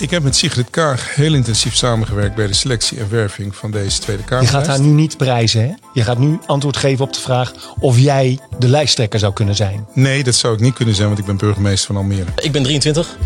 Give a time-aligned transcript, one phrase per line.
[0.00, 4.00] Ik heb met Sigrid Kaag heel intensief samengewerkt bij de selectie en werving van deze
[4.00, 4.44] Tweede Kamer.
[4.44, 5.74] Je gaat haar nu niet prijzen, hè?
[5.92, 9.86] Je gaat nu antwoord geven op de vraag of jij de lijsttrekker zou kunnen zijn.
[9.92, 12.26] Nee, dat zou ik niet kunnen zijn, want ik ben burgemeester van Almere.
[12.36, 13.16] Ik ben 23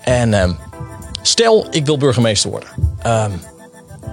[0.00, 0.52] en ehm,
[1.22, 2.68] stel ik wil burgemeester worden.
[3.02, 3.32] Ehm,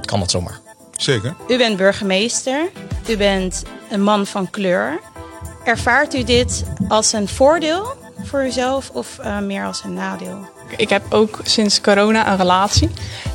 [0.05, 0.59] kan dat zomaar?
[0.97, 1.35] Zeker.
[1.47, 2.69] U bent burgemeester.
[3.07, 4.99] U bent een man van kleur.
[5.63, 10.56] Ervaart u dit als een voordeel voor uzelf of uh, meer als een nadeel?
[10.77, 12.89] Ik heb ook sinds corona een relatie.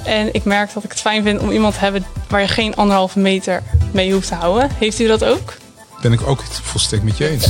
[0.04, 2.74] En ik merk dat ik het fijn vind om iemand te hebben waar je geen
[2.74, 4.70] anderhalve meter mee hoeft te houden.
[4.78, 5.56] Heeft u dat ook?
[6.02, 7.46] Ben ik ook volstrekt met je eens.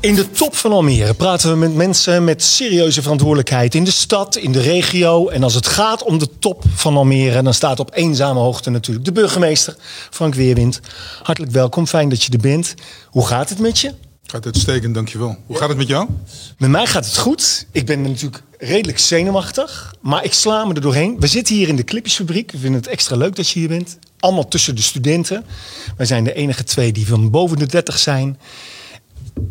[0.00, 4.36] In de top van Almere praten we met mensen met serieuze verantwoordelijkheid in de stad,
[4.36, 5.28] in de regio.
[5.28, 9.04] En als het gaat om de top van Almere, dan staat op eenzame hoogte natuurlijk
[9.04, 9.76] de burgemeester
[10.10, 10.80] Frank Weerwind.
[11.22, 12.74] Hartelijk welkom, fijn dat je er bent.
[13.10, 13.94] Hoe gaat het met je?
[14.30, 15.36] Gaat uitstekend, dankjewel.
[15.46, 16.08] Hoe gaat het met jou?
[16.58, 17.66] Met mij gaat het goed.
[17.72, 21.20] Ik ben natuurlijk redelijk zenuwachtig, maar ik sla me er doorheen.
[21.20, 22.52] We zitten hier in de Clipjesfabriek.
[22.52, 23.98] We vinden het extra leuk dat je hier bent.
[24.18, 25.44] Allemaal tussen de studenten.
[25.96, 28.38] Wij zijn de enige twee die van boven de 30 zijn.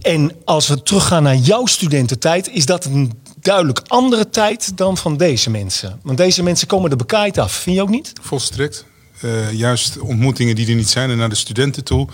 [0.02, 5.17] En als we teruggaan naar jouw studententijd, is dat een duidelijk andere tijd dan van
[5.17, 6.00] deze mensen.
[6.03, 8.14] Want deze mensen komen er bekaaid af, vind je ook niet?
[8.22, 8.86] Volstrekt.
[9.22, 12.08] Uh, juist ontmoetingen die er niet zijn en naar de studenten toe.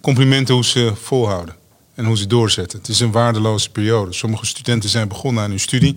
[0.00, 1.64] Complimenten hoe ze volhouden
[1.96, 2.78] en hoe ze doorzetten.
[2.78, 4.12] Het is een waardeloze periode.
[4.12, 5.96] Sommige studenten zijn begonnen aan hun studie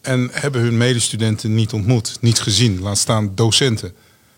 [0.00, 2.80] en hebben hun medestudenten niet ontmoet, niet gezien.
[2.80, 3.94] Laat staan docenten.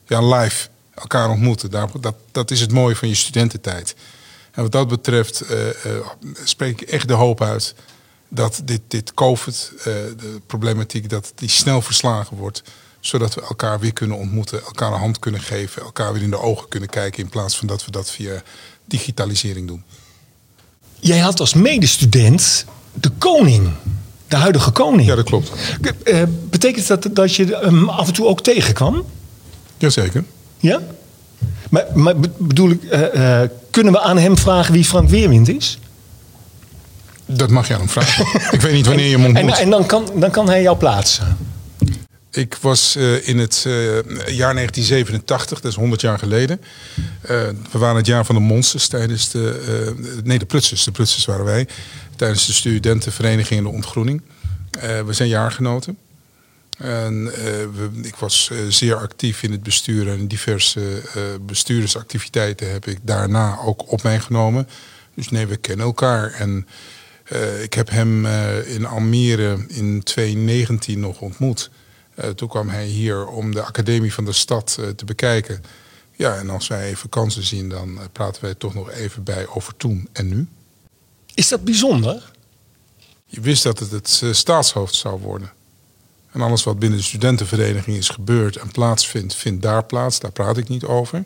[0.06, 1.70] Ja, live elkaar ontmoeten.
[1.70, 3.94] Dat, dat is het mooie van je studententijd.
[4.50, 5.72] En wat dat betreft uh, uh,
[6.44, 7.74] spreek ik echt de hoop uit
[8.28, 12.62] dat dit, dit COVID, uh, de problematiek, dat die snel verslagen wordt.
[13.00, 16.38] Zodat we elkaar weer kunnen ontmoeten, elkaar een hand kunnen geven, elkaar weer in de
[16.38, 17.22] ogen kunnen kijken.
[17.22, 18.42] In plaats van dat we dat via
[18.84, 19.84] digitalisering doen.
[21.04, 23.68] Jij had als medestudent de koning,
[24.28, 25.08] de huidige koning.
[25.08, 25.52] Ja, dat klopt.
[26.50, 29.04] betekent dat dat je hem af en toe ook tegenkwam?
[29.76, 30.24] Jazeker.
[30.58, 30.80] Ja?
[31.70, 33.40] Maar, maar bedoel ik, uh, uh,
[33.70, 35.78] kunnen we aan hem vragen wie Frank Weerwind is?
[37.26, 38.26] Dat mag je aan hem vragen.
[38.50, 39.52] ik weet niet wanneer je hem ontmoet.
[39.52, 41.36] En, en dan, kan, dan kan hij jou plaatsen?
[42.34, 43.62] Ik was uh, in het
[44.26, 46.60] jaar 1987, dat is 100 jaar geleden.
[47.22, 50.20] we waren het jaar van de monsters tijdens de...
[50.24, 50.84] nee, de Prutsers.
[50.84, 51.68] De Prutsers waren wij.
[52.16, 54.22] Tijdens de studentenvereniging en de ontgroening.
[55.06, 55.98] we zijn jaargenoten.
[56.78, 57.32] En
[58.02, 61.02] ik was zeer actief in het bestuur en diverse
[61.46, 64.68] bestuursactiviteiten heb ik daarna ook op mij genomen.
[65.14, 66.32] Dus nee, we kennen elkaar.
[66.32, 66.66] En
[67.62, 68.26] ik heb hem
[68.66, 71.70] in Almere in 2019 nog ontmoet.
[72.34, 75.64] Toen kwam hij hier om de academie van de stad te bekijken.
[76.16, 79.76] Ja, en als wij even kansen zien, dan praten wij toch nog even bij over
[79.76, 80.48] toen en nu.
[81.34, 82.32] Is dat bijzonder?
[83.26, 85.52] Je wist dat het het staatshoofd zou worden.
[86.30, 90.20] En alles wat binnen de studentenvereniging is gebeurd en plaatsvindt, vindt daar plaats.
[90.20, 91.24] Daar praat ik niet over.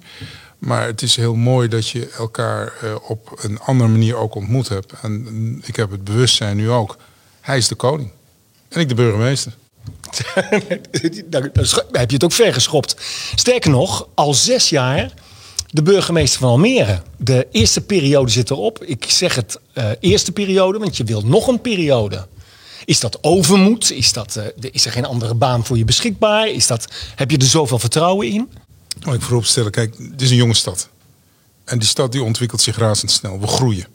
[0.58, 2.72] Maar het is heel mooi dat je elkaar
[3.02, 4.92] op een andere manier ook ontmoet hebt.
[5.02, 6.96] En ik heb het bewustzijn nu ook.
[7.40, 8.10] Hij is de koning.
[8.68, 9.56] En ik de burgemeester.
[11.30, 11.50] Dan
[11.92, 12.96] heb je het ook ver geschopt.
[13.34, 15.12] Sterker nog, al zes jaar
[15.70, 17.02] de burgemeester van Almere.
[17.16, 18.84] De eerste periode zit erop.
[18.84, 22.26] Ik zeg het uh, eerste periode, want je wilt nog een periode.
[22.84, 23.92] Is dat overmoed?
[23.92, 26.48] Is, dat, uh, is er geen andere baan voor je beschikbaar?
[26.48, 28.48] Is dat, heb je er zoveel vertrouwen in?
[29.06, 30.88] Oh, ik vooropstellen, kijk, het is een jonge stad.
[31.64, 33.40] En die stad die ontwikkelt zich razendsnel.
[33.40, 33.86] We groeien.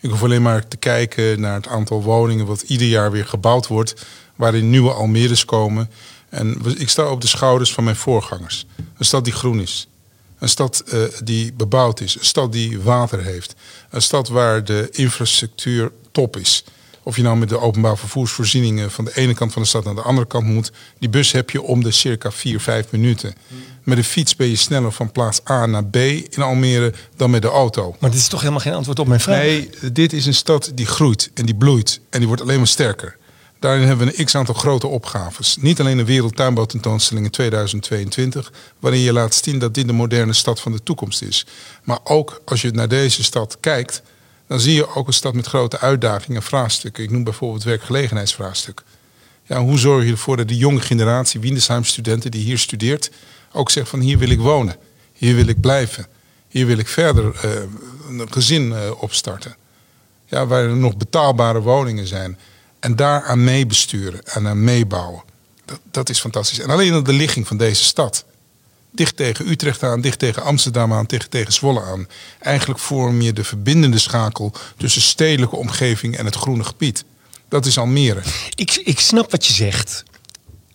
[0.00, 3.66] Ik hoef alleen maar te kijken naar het aantal woningen wat ieder jaar weer gebouwd
[3.66, 3.94] wordt.
[4.42, 5.90] Waarin nieuwe Almeres komen.
[6.28, 8.66] En ik sta op de schouders van mijn voorgangers.
[8.98, 9.88] Een stad die groen is.
[10.38, 12.18] Een stad uh, die bebouwd is.
[12.18, 13.54] Een stad die water heeft.
[13.90, 16.64] Een stad waar de infrastructuur top is.
[17.02, 19.94] Of je nou met de openbaar vervoersvoorzieningen van de ene kant van de stad naar
[19.94, 20.72] de andere kant moet.
[20.98, 23.34] Die bus heb je om de circa 4, 5 minuten.
[23.82, 27.42] Met de fiets ben je sneller van plaats A naar B in Almere dan met
[27.42, 27.96] de auto.
[27.98, 29.42] Maar dit is toch helemaal geen antwoord op mijn vraag?
[29.42, 32.66] Nee, dit is een stad die groeit en die bloeit en die wordt alleen maar
[32.66, 33.20] sterker.
[33.62, 35.56] Daarin hebben we een x-aantal grote opgaves.
[35.56, 40.60] Niet alleen de Wereldtuinbouwtentoonstelling in 2022, waarin je laat zien dat dit de moderne stad
[40.60, 41.46] van de toekomst is.
[41.84, 44.02] Maar ook als je naar deze stad kijkt,
[44.46, 47.04] dan zie je ook een stad met grote uitdagingen en vraagstukken.
[47.04, 48.82] Ik noem bijvoorbeeld het werkgelegenheidsvraagstuk.
[49.42, 53.10] Ja, hoe zorg je ervoor dat die jonge generatie Windesheim-studenten die hier studeert,
[53.52, 54.76] ook zegt van hier wil ik wonen,
[55.12, 56.06] hier wil ik blijven,
[56.48, 57.50] hier wil ik verder uh,
[58.08, 59.56] een gezin uh, opstarten.
[60.26, 62.38] Ja, waar er nog betaalbare woningen zijn.
[62.82, 65.22] En daaraan meebesturen en aan meebouwen.
[65.64, 66.58] Dat, dat is fantastisch.
[66.58, 68.24] En alleen al de ligging van deze stad
[68.90, 72.08] dicht tegen Utrecht aan, dicht tegen Amsterdam aan, dicht tegen Zwolle aan.
[72.38, 77.04] Eigenlijk vorm je de verbindende schakel tussen stedelijke omgeving en het groene gebied.
[77.48, 78.22] Dat is Almere.
[78.54, 80.04] Ik, ik snap wat je zegt.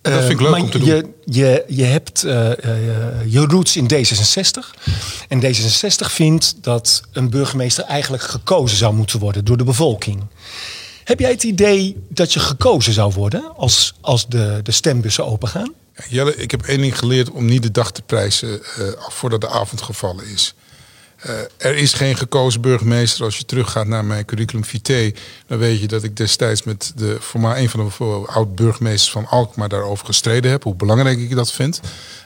[0.00, 0.88] Dat vind ik leuk maar om te doen.
[0.88, 4.80] Je, je, je hebt eh, eh, je roots in D66.
[5.28, 10.22] En D66 vindt dat een burgemeester eigenlijk gekozen zou moeten worden door de bevolking.
[11.08, 15.74] Heb jij het idee dat je gekozen zou worden als, als de, de stembussen opengaan?
[15.94, 19.40] Ja, Jelle, ik heb één ding geleerd om niet de dag te prijzen eh, voordat
[19.40, 20.54] de avond gevallen is.
[21.16, 23.24] Eh, er is geen gekozen burgemeester.
[23.24, 25.14] Als je teruggaat naar mijn curriculum vitae,
[25.46, 29.68] dan weet je dat ik destijds met de voormalig een van de oud-burgemeesters van Alkmaar
[29.68, 30.62] daarover gestreden heb.
[30.62, 31.80] Hoe belangrijk ik dat vind,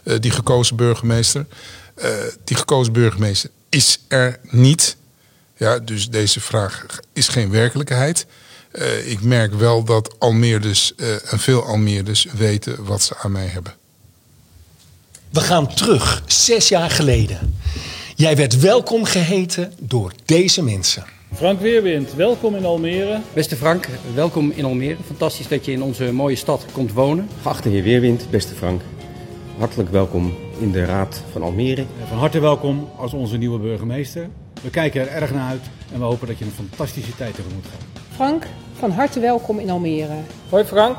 [0.05, 1.47] eh, die gekozen burgemeester.
[2.45, 4.97] Die gekozen burgemeester is er niet.
[5.57, 8.27] Ja, dus deze vraag is geen werkelijkheid.
[8.73, 13.47] Eh, ik merk wel dat Almeerders eh, en veel Almeerders weten wat ze aan mij
[13.47, 13.75] hebben.
[15.31, 17.57] We gaan terug, zes jaar geleden.
[18.15, 21.05] Jij werd welkom geheten door deze mensen.
[21.35, 23.21] Frank Weerwind, welkom in Almere.
[23.33, 24.97] Beste Frank, welkom in Almere.
[25.07, 27.29] Fantastisch dat je in onze mooie stad komt wonen.
[27.43, 28.83] Geachte heer Weerwind, beste Frank.
[29.59, 31.87] Hartelijk welkom in de Raad van Almere.
[32.09, 34.29] Van harte welkom als onze nieuwe burgemeester.
[34.63, 37.65] We kijken er erg naar uit en we hopen dat je een fantastische tijd tegemoet
[37.71, 37.92] gaat.
[38.15, 40.17] Frank, van harte welkom in Almere.
[40.49, 40.97] Hoi Frank,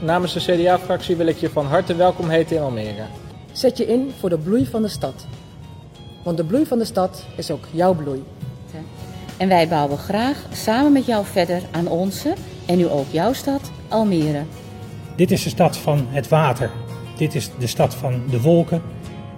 [0.00, 3.04] namens de CDA-fractie wil ik je van harte welkom heten in Almere.
[3.52, 5.26] Zet je in voor de bloei van de stad.
[6.24, 8.24] Want de bloei van de stad is ook jouw bloei.
[9.36, 12.34] En wij bouwen graag samen met jou verder aan onze
[12.66, 14.42] en nu ook jouw stad, Almere.
[15.16, 16.70] Dit is de stad van het water.
[17.16, 18.82] Dit is de stad van de wolken.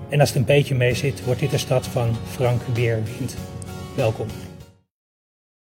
[0.08, 3.36] En als het een beetje mee zit, wordt dit de stad van Frank Weerwind.
[3.94, 4.26] Welkom.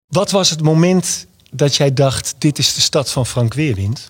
[0.07, 4.09] Wat was het moment dat jij dacht, dit is de stad van Frank Weerwind?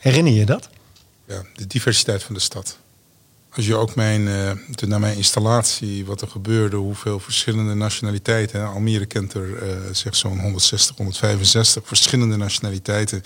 [0.00, 0.68] Herinner je dat?
[1.26, 2.78] Ja, de diversiteit van de stad.
[3.50, 8.66] Als je ook mijn, uh, de, naar mijn installatie, wat er gebeurde, hoeveel verschillende nationaliteiten.
[8.66, 13.22] Almere kent er uh, zeg zo'n 160, 165 verschillende nationaliteiten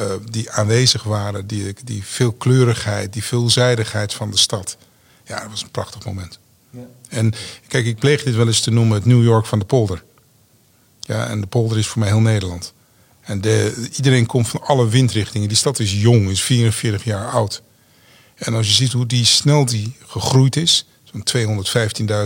[0.00, 1.46] uh, die aanwezig waren.
[1.46, 4.76] Die, die veelkleurigheid, die veelzijdigheid van de stad.
[5.24, 6.38] Ja, dat was een prachtig moment.
[6.70, 6.86] Ja.
[7.08, 7.32] En
[7.68, 10.02] kijk, ik pleeg dit wel eens te noemen het New York van de polder.
[11.06, 12.72] Ja, en de polder is voor mij heel Nederland.
[13.20, 15.48] En de, iedereen komt van alle windrichtingen.
[15.48, 17.62] Die stad is jong, is 44 jaar oud.
[18.34, 21.64] En als je ziet hoe die snel die gegroeid is, zo'n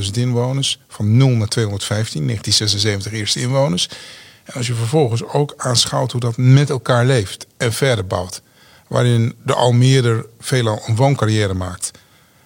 [0.04, 3.88] 215.000 inwoners, van 0 naar 215, 1976 eerste inwoners.
[4.44, 8.42] En als je vervolgens ook aanschouwt hoe dat met elkaar leeft en verder bouwt.
[8.86, 11.90] Waarin de Almeerder veelal een wooncarrière maakt.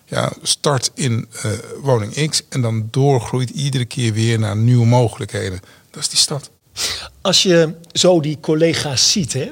[0.05, 1.52] Ja, start in uh,
[1.82, 5.61] woning X en dan doorgroeit iedere keer weer naar nieuwe mogelijkheden.
[5.93, 6.50] Dat is die stad.
[7.21, 9.50] Als je zo die collega's ziet, hè,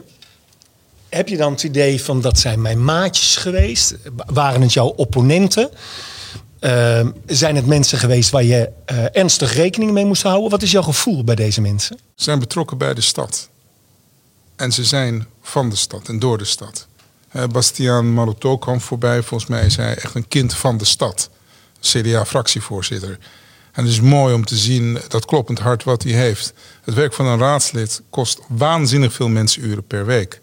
[1.09, 3.95] heb je dan het idee van dat zijn mijn maatjes geweest?
[4.27, 5.71] Waren het jouw opponenten?
[6.61, 10.51] Uh, zijn het mensen geweest waar je uh, ernstig rekening mee moest houden?
[10.51, 11.97] Wat is jouw gevoel bij deze mensen?
[12.15, 13.49] Ze zijn betrokken bij de stad.
[14.57, 16.87] En ze zijn van de stad en door de stad.
[17.33, 19.23] Uh, Bastiaan Maroto kwam voorbij.
[19.23, 21.31] Volgens mij is hij echt een kind van de stad.
[21.81, 23.19] CDA-fractievoorzitter.
[23.73, 26.53] En het is mooi om te zien dat kloppend hart wat hij heeft.
[26.85, 30.41] Het werk van een raadslid kost waanzinnig veel mensenuren per week.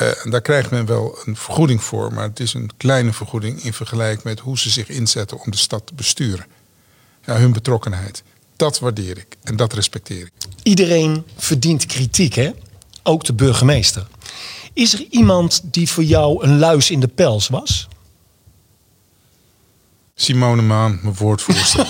[0.00, 3.62] Uh, en daar krijgt men wel een vergoeding voor, maar het is een kleine vergoeding
[3.62, 6.46] in vergelijking met hoe ze zich inzetten om de stad te besturen.
[7.24, 8.22] Ja, hun betrokkenheid.
[8.56, 10.32] Dat waardeer ik en dat respecteer ik.
[10.62, 12.50] Iedereen verdient kritiek, hè?
[13.02, 14.06] Ook de burgemeester.
[14.72, 17.88] Is er iemand die voor jou een luis in de pels was?
[20.18, 21.86] Simone Maan, mijn woordvoerster.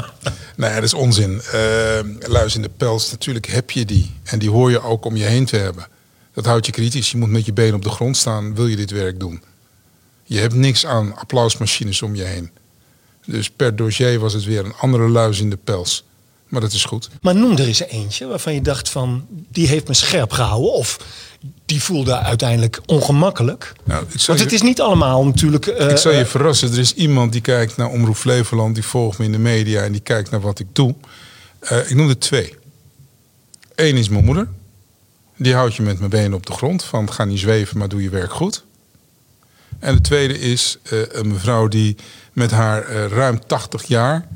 [0.56, 1.40] nee, dat is onzin.
[1.54, 4.10] Uh, luis in de pels, natuurlijk heb je die.
[4.22, 5.86] En die hoor je ook om je heen te hebben.
[6.32, 7.10] Dat houdt je kritisch.
[7.10, 9.42] Je moet met je benen op de grond staan, wil je dit werk doen.
[10.24, 12.50] Je hebt niks aan applausmachines om je heen.
[13.26, 16.04] Dus per dossier was het weer een andere luis in de pels.
[16.48, 17.08] Maar dat is goed.
[17.20, 19.26] Maar noem er eens eentje waarvan je dacht van...
[19.28, 20.98] die heeft me scherp gehouden of
[21.64, 23.72] die voelde uiteindelijk ongemakkelijk.
[23.84, 25.66] Nou, Want het is niet allemaal natuurlijk...
[25.66, 26.72] Uh, ik zal je verrassen.
[26.72, 28.74] Er is iemand die kijkt naar Omroep Flevoland...
[28.74, 30.94] die volgt me in de media en die kijkt naar wat ik doe.
[31.62, 32.54] Uh, ik noem er twee.
[33.74, 34.48] Eén is mijn moeder.
[35.36, 36.84] Die houdt je met mijn benen op de grond.
[36.84, 38.64] Van ga niet zweven, maar doe je werk goed.
[39.78, 41.96] En de tweede is uh, een mevrouw die
[42.32, 44.28] met haar ruim 80 jaar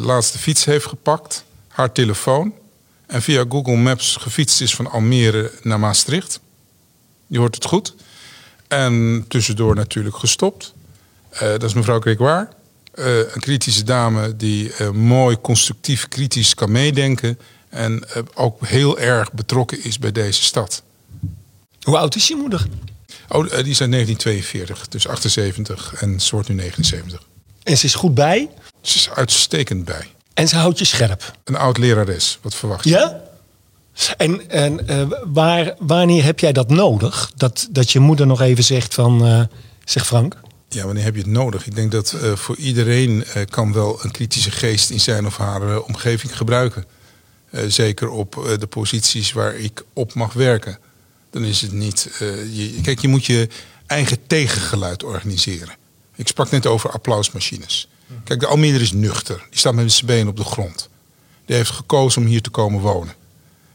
[0.00, 1.44] laatste fiets heeft gepakt.
[1.68, 2.52] Haar telefoon.
[3.08, 6.40] En via Google Maps gefietst is van Almere naar Maastricht.
[7.26, 7.94] Je hoort het goed.
[8.68, 10.74] En tussendoor natuurlijk gestopt.
[11.38, 12.48] dat is mevrouw Grégoire.
[12.92, 17.38] een kritische dame die mooi constructief kritisch kan meedenken.
[17.68, 20.82] En ook heel erg betrokken is bij deze stad.
[21.82, 22.66] Hoe oud is je moeder?
[23.28, 27.22] Oh, die is uit 1942, dus 78 en ze wordt nu 79.
[27.62, 28.50] En ze is goed bij?
[28.80, 30.06] Ze is uitstekend bij.
[30.38, 31.38] En ze houdt je scherp?
[31.44, 32.90] Een oud lerares, wat verwacht je?
[32.90, 33.20] Ja?
[34.16, 37.32] En, en uh, waar, wanneer heb jij dat nodig?
[37.36, 39.42] Dat, dat je moeder nog even zegt van, uh,
[39.84, 40.36] zeg Frank.
[40.68, 41.66] Ja, wanneer heb je het nodig?
[41.66, 45.80] Ik denk dat uh, voor iedereen kan wel een kritische geest in zijn of haar
[45.80, 46.84] omgeving gebruiken.
[47.68, 50.78] zeker op de posities waar ik op mag werken.
[51.30, 52.10] Dan is het niet.
[52.52, 53.48] Je, kijk, je moet je
[53.86, 55.74] eigen tegengeluid organiseren.
[56.14, 57.88] Ik sprak net over applausmachines.
[58.24, 59.46] Kijk, de Almere is nuchter.
[59.50, 60.88] Die staat met zijn benen op de grond.
[61.46, 63.14] Die heeft gekozen om hier te komen wonen.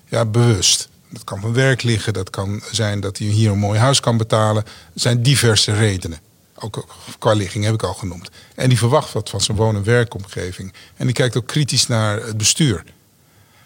[0.10, 0.90] Ja, bewust.
[1.10, 2.14] Dat kan van werk liggen.
[2.14, 4.64] Dat kan zijn dat hij hier een mooi huis kan betalen.
[4.66, 6.20] Er zijn diverse redenen.
[6.56, 6.86] Ook
[7.20, 8.30] qua ligging heb ik al genoemd.
[8.56, 10.74] En die verwacht wat van zijn woon- en werkomgeving.
[10.96, 12.84] En die kijkt ook kritisch naar het bestuur.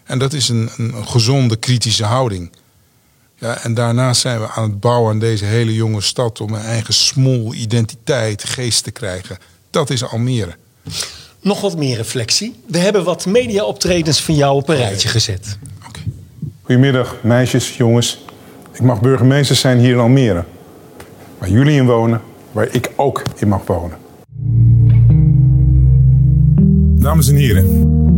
[0.03, 2.51] En dat is een, een gezonde kritische houding.
[3.35, 6.61] Ja, en daarnaast zijn we aan het bouwen aan deze hele jonge stad om een
[6.61, 9.37] eigen smol identiteit, geest te krijgen.
[9.69, 10.55] Dat is Almere.
[11.41, 12.55] Nog wat meer reflectie.
[12.67, 15.57] We hebben wat media-optredens van jou op een rijtje gezet.
[16.61, 18.25] Goedemiddag, meisjes, jongens.
[18.73, 20.43] Ik mag burgemeester zijn hier in Almere.
[21.37, 22.21] Waar jullie in wonen,
[22.51, 23.97] waar ik ook in mag wonen.
[27.01, 27.65] Dames en heren,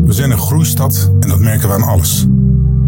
[0.05, 2.25] we zijn een groeistad en dat merken we aan alles.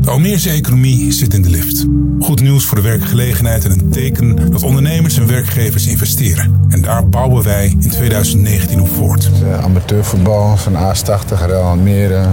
[0.02, 1.86] De Almeerse economie zit in de lift.
[2.20, 6.66] Goed nieuws voor de werkgelegenheid en een teken dat ondernemers en werkgevers investeren.
[6.70, 9.30] En daar bouwen wij in 2019 op voort.
[9.44, 12.26] Uh, amateurvoetbal van AS80, Real Almere.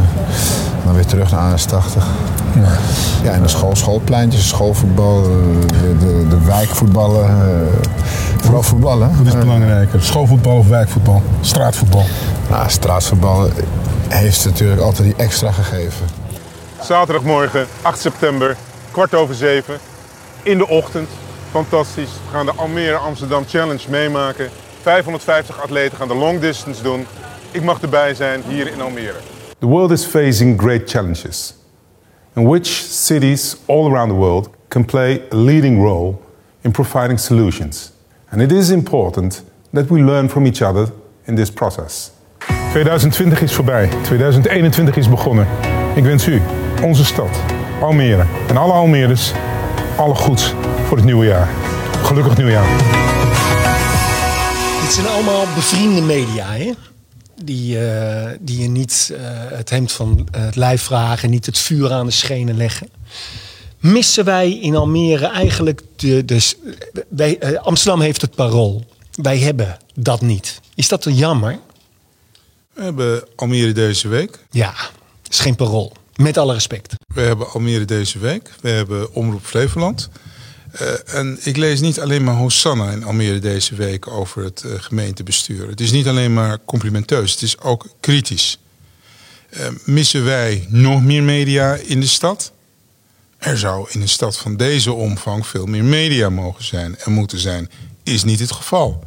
[0.84, 2.02] Dan weer terug naar AS80.
[2.54, 2.78] Ja,
[3.22, 7.30] ja en de school, schoolpleintjes, schoolvoetbal, de, de, de wijkvoetballen.
[7.30, 7.36] Uh,
[8.36, 9.10] vooral voetballen.
[9.16, 10.02] Wat is belangrijker?
[10.02, 11.22] Schoolvoetbal of wijkvoetbal?
[11.40, 12.04] Straatvoetbal?
[12.50, 13.48] Nou, straatvoetbal
[14.08, 16.06] heeft natuurlijk altijd die extra gegeven.
[16.80, 18.56] Zaterdagmorgen, 8 september,
[18.90, 19.78] kwart over zeven.
[20.42, 21.08] In de ochtend.
[21.50, 22.10] Fantastisch.
[22.12, 24.50] We gaan de Almere Amsterdam Challenge meemaken.
[24.82, 27.06] 550 atleten gaan de long distance doen.
[27.50, 29.18] Ik mag erbij zijn hier in Almere.
[29.58, 31.54] The world is facing great challenges.
[32.34, 36.14] In which cities all around the world can play a leading role
[36.60, 37.92] in providing solutions.
[38.28, 40.88] And it is important that we learn from each other
[41.24, 42.10] in this process.
[42.72, 43.88] 2020 is voorbij.
[44.02, 45.46] 2021 is begonnen.
[45.98, 46.42] Ik wens u
[46.82, 47.40] onze stad,
[47.80, 49.32] Almere en alle Almeerders
[49.96, 50.54] alle goeds
[50.86, 51.48] voor het nieuwe jaar.
[52.02, 52.68] Gelukkig nieuwjaar.
[54.80, 56.72] Dit zijn allemaal bevriende media, hè?
[57.44, 59.18] Die, uh, die je niet uh,
[59.56, 62.88] het hemd van het lijf vragen, niet het vuur aan de schenen leggen.
[63.78, 66.24] Missen wij in Almere eigenlijk de.
[66.24, 66.54] de
[67.08, 68.84] wij, uh, Amsterdam heeft het parool.
[69.12, 70.60] Wij hebben dat niet.
[70.74, 71.58] Is dat jammer?
[72.72, 74.38] We hebben Almere deze week.
[74.50, 74.74] Ja,
[75.28, 75.92] is geen parool.
[76.16, 76.94] Met alle respect.
[77.14, 78.50] We hebben Almere deze week.
[78.60, 80.08] We hebben Omroep Flevoland.
[80.80, 84.72] Uh, en ik lees niet alleen maar Hosanna in Almere deze week over het uh,
[84.76, 85.68] gemeentebestuur.
[85.68, 88.58] Het is niet alleen maar complimenteus, het is ook kritisch.
[89.50, 92.52] Uh, missen wij nog meer media in de stad?
[93.38, 97.38] Er zou in een stad van deze omvang veel meer media mogen zijn en moeten
[97.38, 97.70] zijn.
[98.02, 99.04] Is niet het geval.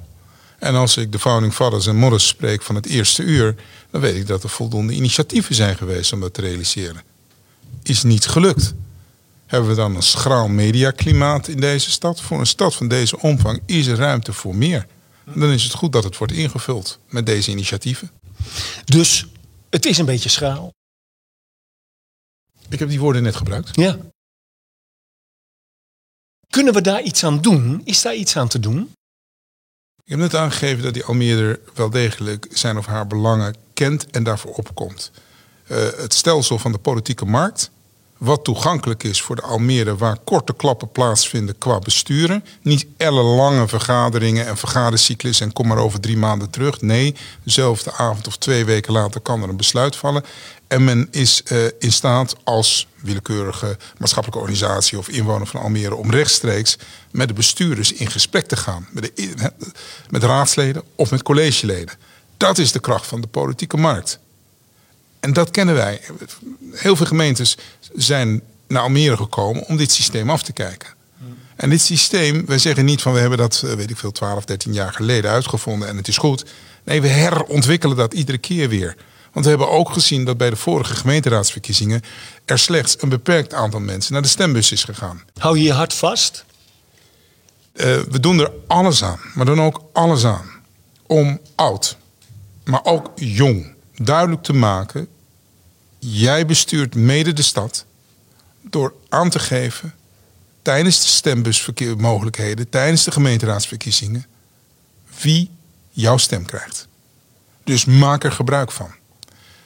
[0.59, 3.55] En als ik de founding fathers en mothers spreek van het eerste uur,
[3.91, 7.03] dan weet ik dat er voldoende initiatieven zijn geweest om dat te realiseren.
[7.83, 8.73] Is niet gelukt.
[9.45, 12.21] Hebben we dan een schraal mediaklimaat in deze stad?
[12.21, 14.87] Voor een stad van deze omvang is er ruimte voor meer.
[15.25, 18.11] En dan is het goed dat het wordt ingevuld met deze initiatieven.
[18.85, 19.27] Dus
[19.69, 20.73] het is een beetje schraal.
[22.69, 23.75] Ik heb die woorden net gebruikt.
[23.75, 23.97] Ja.
[26.49, 27.81] Kunnen we daar iets aan doen?
[27.83, 28.93] Is daar iets aan te doen?
[30.03, 33.55] Ik heb net aangegeven dat die Almere wel degelijk zijn of haar belangen
[34.11, 35.11] en daarvoor opkomt.
[35.67, 37.71] Uh, het stelsel van de politieke markt,
[38.17, 42.43] wat toegankelijk is voor de Almere, waar korte klappen plaatsvinden qua besturen.
[42.61, 46.81] Niet ellenlange vergaderingen en vergadercyclus en kom maar over drie maanden terug.
[46.81, 50.23] Nee, dezelfde avond of twee weken later kan er een besluit vallen.
[50.67, 56.11] En men is uh, in staat als willekeurige maatschappelijke organisatie of inwoner van Almere om
[56.11, 56.77] rechtstreeks
[57.11, 58.87] met de bestuurders in gesprek te gaan.
[58.91, 59.51] Met, de,
[60.09, 61.95] met raadsleden of met collegeleden.
[62.41, 64.19] Dat is de kracht van de politieke markt.
[65.19, 66.01] En dat kennen wij.
[66.71, 67.57] Heel veel gemeentes
[67.95, 70.89] zijn naar Almere gekomen om dit systeem af te kijken.
[71.55, 74.73] En dit systeem, wij zeggen niet van we hebben dat, weet ik veel, 12, 13
[74.73, 76.45] jaar geleden uitgevonden en het is goed.
[76.83, 78.95] Nee, we herontwikkelen dat iedere keer weer.
[79.31, 82.01] Want we hebben ook gezien dat bij de vorige gemeenteraadsverkiezingen
[82.45, 85.23] er slechts een beperkt aantal mensen naar de stembus is gegaan.
[85.37, 86.45] Hou je je hart vast?
[87.73, 90.49] Uh, we doen er alles aan, maar dan ook alles aan
[91.07, 91.97] om oud,
[92.63, 95.07] maar ook jong duidelijk te maken:
[95.99, 97.85] jij bestuurt mede de stad
[98.61, 99.93] door aan te geven
[100.61, 104.25] tijdens de stembusmogelijkheden, tijdens de gemeenteraadsverkiezingen,
[105.21, 105.49] wie
[105.89, 106.87] jouw stem krijgt.
[107.63, 108.91] Dus maak er gebruik van.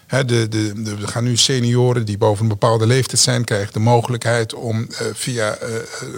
[0.07, 4.53] De, de, we gaan nu senioren die boven een bepaalde leeftijd zijn, krijgen de mogelijkheid
[4.53, 5.69] om eh, via eh,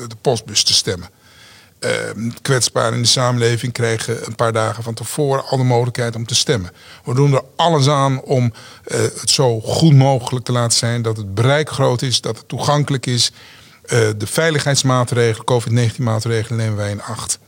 [0.08, 1.10] de postbus te stemmen.
[1.80, 1.92] Uh,
[2.42, 6.36] kwetsbaren in de samenleving krijgen een paar dagen van tevoren al de mogelijkheid om te
[6.36, 6.72] stemmen.
[7.04, 11.18] We doen er alles aan om uh, het zo goed mogelijk te laten zijn, dat
[11.18, 13.32] het bereik groot is, dat het toegankelijk is.
[13.32, 15.46] Uh, de veiligheidsmaatregelen,
[15.92, 17.40] COVID-19 maatregelen nemen wij in acht.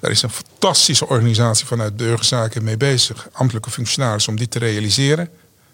[0.00, 5.28] Daar is een fantastische organisatie vanuit Burgerzaken mee bezig, ambtelijke functionarissen, om dit te realiseren.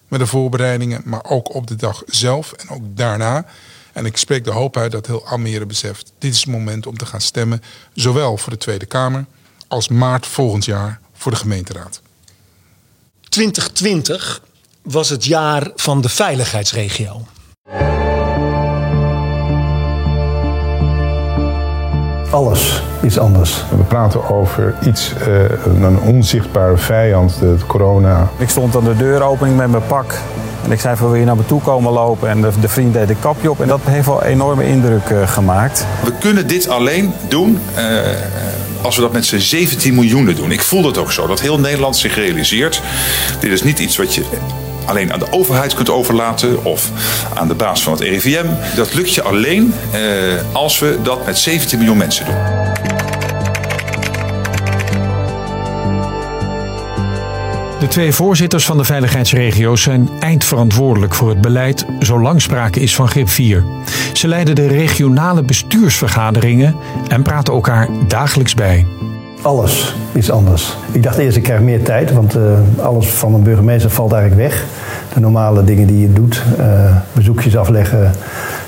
[0.08, 3.46] Met de voorbereidingen, maar ook op de dag zelf en ook daarna.
[3.96, 6.12] En ik spreek de hoop uit dat heel Almere beseft...
[6.18, 7.62] dit is het moment om te gaan stemmen...
[7.94, 9.24] zowel voor de Tweede Kamer
[9.68, 12.00] als maart volgend jaar voor de gemeenteraad.
[13.28, 14.42] 2020
[14.82, 17.26] was het jaar van de veiligheidsregio.
[22.30, 23.64] Alles is anders.
[23.70, 28.30] We praten over iets, uh, een onzichtbare vijand, de corona.
[28.38, 30.20] Ik stond aan de deuropening met mijn pak
[30.66, 32.92] en ik zei van wil je naar me toe komen lopen en de, de vriend
[32.92, 35.86] deed een kapje op en dat heeft wel enorme indruk uh, gemaakt.
[36.04, 37.98] We kunnen dit alleen doen uh,
[38.82, 40.52] als we dat met z'n 17 miljoenen doen.
[40.52, 42.82] Ik voel dat ook zo, dat heel Nederland zich realiseert.
[43.40, 44.24] Dit is niet iets wat je
[44.84, 46.90] alleen aan de overheid kunt overlaten of
[47.34, 48.46] aan de baas van het RIVM.
[48.76, 50.00] Dat lukt je alleen eh,
[50.52, 52.65] als we dat met 17 miljoen mensen doen.
[57.86, 63.08] De twee voorzitters van de veiligheidsregio's zijn eindverantwoordelijk voor het beleid zolang sprake is van
[63.08, 63.64] grip 4.
[64.12, 66.76] Ze leiden de regionale bestuursvergaderingen
[67.08, 68.86] en praten elkaar dagelijks bij.
[69.42, 70.76] Alles is anders.
[70.92, 74.42] Ik dacht eerst, ik krijg meer tijd, want uh, alles van een burgemeester valt eigenlijk
[74.42, 74.64] weg.
[75.14, 78.12] De normale dingen die je doet, uh, bezoekjes afleggen,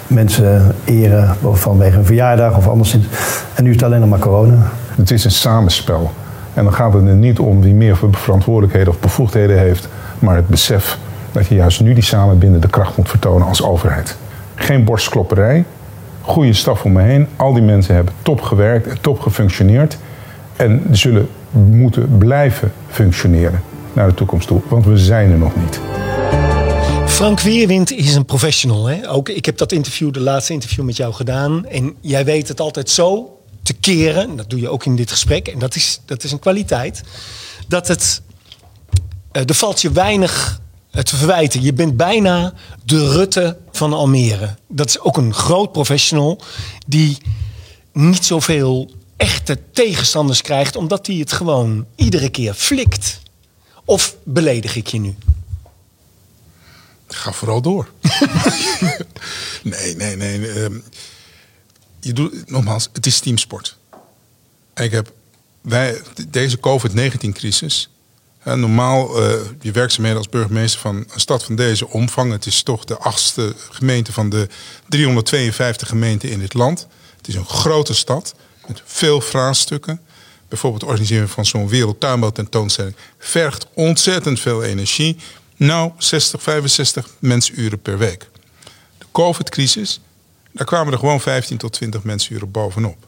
[0.06, 3.06] mensen eren vanwege een verjaardag of anderszins.
[3.54, 4.70] En nu is het alleen nog maar corona.
[4.96, 6.12] Het is een samenspel.
[6.58, 9.88] En dan gaat het er niet om wie meer verantwoordelijkheden of bevoegdheden heeft,
[10.18, 10.98] maar het besef
[11.32, 14.16] dat je juist nu die samenbindende kracht moet vertonen als overheid.
[14.54, 15.64] Geen borstklopperij,
[16.20, 17.26] goede staf om me heen.
[17.36, 19.98] Al die mensen hebben top gewerkt en top gefunctioneerd.
[20.56, 23.60] En zullen moeten blijven functioneren
[23.92, 25.80] naar de toekomst toe, want we zijn er nog niet.
[27.06, 28.86] Frank Weerwind is een professional.
[28.86, 29.10] Hè?
[29.10, 31.66] Ook, ik heb dat interview, de laatste interview met jou gedaan.
[31.66, 33.37] En jij weet het altijd zo
[33.68, 34.36] te keren.
[34.36, 35.48] Dat doe je ook in dit gesprek.
[35.48, 37.02] En dat is, dat is een kwaliteit.
[37.66, 38.22] Dat het.
[39.32, 41.62] Uh, er valt je weinig te verwijten.
[41.62, 42.52] Je bent bijna
[42.84, 44.54] de Rutte van Almere.
[44.68, 46.40] Dat is ook een groot professional
[46.86, 47.18] die
[47.92, 53.20] niet zoveel echte tegenstanders krijgt, omdat hij het gewoon iedere keer flikt.
[53.84, 55.14] Of beledig ik je nu?
[57.06, 57.88] Ga vooral door.
[59.62, 60.48] nee, nee, nee.
[60.48, 60.84] Um,
[62.00, 63.76] je doet, nogmaals, het is teamsport.
[64.74, 65.12] En ik heb
[65.60, 67.88] wij, deze COVID-19-crisis.
[68.44, 72.32] Normaal, uh, je werkzaamheden als burgemeester van een stad van deze omvang.
[72.32, 74.48] Het is toch de achtste gemeente van de
[74.88, 76.86] 352 gemeenten in dit land.
[77.16, 78.34] Het is een grote stad
[78.66, 80.00] met veel vraagstukken.
[80.48, 85.16] Bijvoorbeeld het organiseren van zo'n wereldtuinbouwtentoonstelling vergt ontzettend veel energie.
[85.56, 88.30] Nou, 60, 65 mensuren per week.
[88.98, 90.00] De COVID-crisis,
[90.52, 93.06] daar kwamen er gewoon 15 tot 20 mensuren bovenop.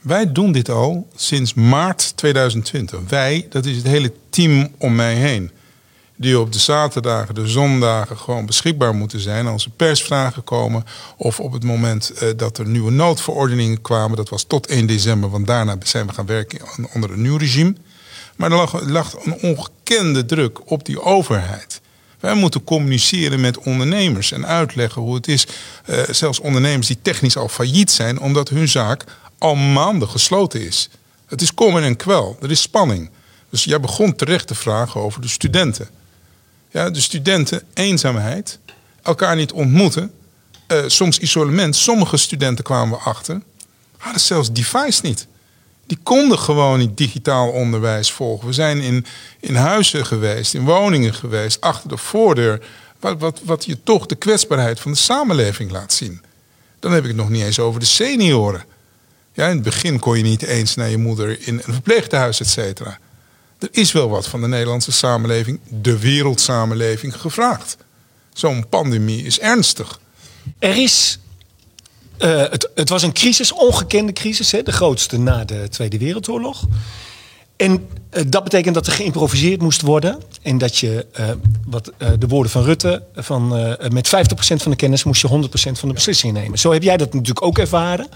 [0.00, 3.00] Wij doen dit al sinds maart 2020.
[3.08, 5.50] Wij, dat is het hele team om mij heen
[6.20, 10.84] die op de zaterdagen, de zondagen gewoon beschikbaar moeten zijn als er persvragen komen.
[11.16, 14.16] Of op het moment uh, dat er nieuwe noodverordeningen kwamen.
[14.16, 16.60] Dat was tot 1 december, want daarna zijn we gaan werken
[16.94, 17.74] onder een nieuw regime.
[18.36, 21.80] Maar er lag, lag een ongekende druk op die overheid.
[22.20, 25.46] Wij moeten communiceren met ondernemers en uitleggen hoe het is.
[25.86, 29.04] Uh, zelfs ondernemers die technisch al failliet zijn, omdat hun zaak
[29.38, 30.88] al maanden gesloten is.
[31.26, 33.10] Het is komen en kwel, er is spanning.
[33.50, 35.88] Dus jij begon terecht te vragen over de studenten.
[36.70, 38.58] Ja, de studenten, eenzaamheid,
[39.02, 40.12] elkaar niet ontmoeten,
[40.68, 41.76] uh, soms isolement.
[41.76, 43.42] Sommige studenten kwamen we achter,
[43.96, 45.26] hadden zelfs device niet.
[45.90, 48.46] Die konden gewoon niet digitaal onderwijs volgen.
[48.46, 49.06] We zijn in,
[49.40, 52.66] in huizen geweest, in woningen geweest, achter de voordeur.
[53.00, 56.22] Wat, wat, wat je toch de kwetsbaarheid van de samenleving laat zien.
[56.80, 58.64] Dan heb ik het nog niet eens over de senioren.
[59.32, 62.48] Ja, in het begin kon je niet eens naar je moeder in een verpleeghuis, et
[62.48, 62.98] cetera.
[63.58, 67.76] Er is wel wat van de Nederlandse samenleving, de wereldsamenleving, gevraagd.
[68.32, 70.00] Zo'n pandemie is ernstig.
[70.58, 71.18] Er is.
[72.20, 76.64] Uh, het, het, was een crisis, ongekende crisis, hè, de grootste na de Tweede Wereldoorlog.
[77.56, 80.22] En uh, dat betekent dat er geïmproviseerd moest worden.
[80.42, 81.30] En dat je, uh,
[81.66, 83.48] wat de woorden van Rutte, van,
[83.92, 86.58] met 50% van de kennis moest je 100% van de beslissingen nemen.
[86.58, 88.08] Zo heb jij dat natuurlijk ook ervaren.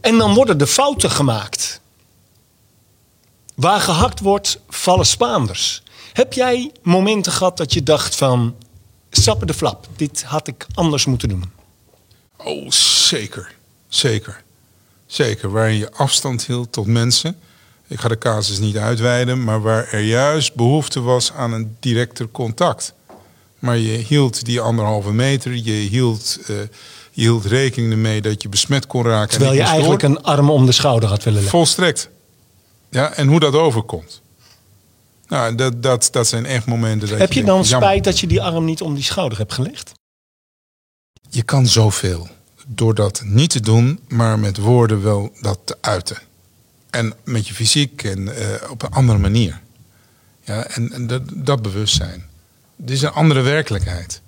[0.00, 1.80] En dan worden de fouten gemaakt.
[3.54, 5.82] Waar gehakt wordt, vallen Spaanders.
[6.12, 8.54] Heb jij momenten gehad dat je dacht van...
[9.10, 11.44] Sappen de flap, dit had ik anders moeten doen?
[12.36, 12.70] Oh,
[13.08, 13.54] zeker.
[13.88, 14.42] Zeker.
[15.06, 15.50] Zeker.
[15.50, 17.36] Waarin je afstand hield tot mensen.
[17.86, 22.28] Ik ga de casus niet uitweiden, maar waar er juist behoefte was aan een directer
[22.30, 22.92] contact.
[23.58, 26.56] Maar je hield die anderhalve meter, je hield, eh,
[27.10, 29.30] je hield rekening ermee dat je besmet kon raken.
[29.30, 31.58] Terwijl je eigenlijk een arm om de schouder had willen leggen.
[31.58, 32.08] Volstrekt.
[32.90, 34.20] Ja, en hoe dat overkomt.
[35.28, 37.88] Nou, dat, dat, dat zijn echt momenten dat Heb je je dan denkt, jammer.
[37.88, 39.92] spijt dat je die arm niet om die schouder hebt gelegd?
[41.30, 42.28] Je kan zoveel
[42.70, 46.18] door dat niet te doen, maar met woorden wel dat te uiten.
[46.90, 49.60] En met je fysiek en eh, op een andere manier.
[50.44, 52.24] Ja, en, en dat, dat bewustzijn.
[52.76, 54.20] Dit is een andere werkelijkheid.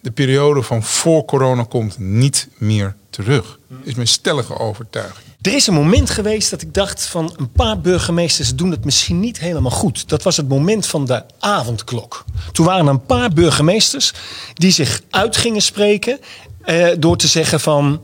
[0.00, 3.58] De periode van voor corona komt niet meer terug.
[3.82, 5.26] Is mijn stellige overtuiging.
[5.42, 9.20] Er is een moment geweest dat ik dacht van een paar burgemeesters doen het misschien
[9.20, 10.08] niet helemaal goed.
[10.08, 12.24] Dat was het moment van de avondklok.
[12.52, 14.12] Toen waren er een paar burgemeesters
[14.54, 16.18] die zich uit gingen spreken
[16.64, 18.02] eh, door te zeggen van,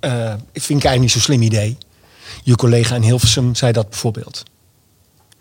[0.00, 1.78] eh, vind ik eigenlijk niet zo'n slim idee.
[2.42, 4.42] Je collega in Hilversum zei dat bijvoorbeeld.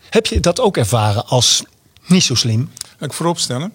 [0.10, 1.64] Heb je dat ook ervaren als
[2.06, 2.72] niet zo slim?
[3.00, 3.74] Ik vooropstellen.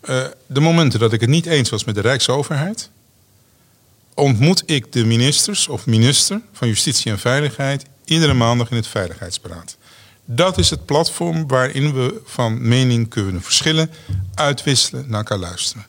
[0.00, 2.90] eh, de momenten dat ik het niet eens was met de Rijksoverheid,
[4.14, 9.76] ontmoet ik de ministers of minister van Justitie en Veiligheid iedere maandag in het Veiligheidsberaad.
[10.24, 13.90] Dat is het platform waarin we van mening kunnen verschillen,
[14.34, 15.86] uitwisselen, naar elkaar luisteren.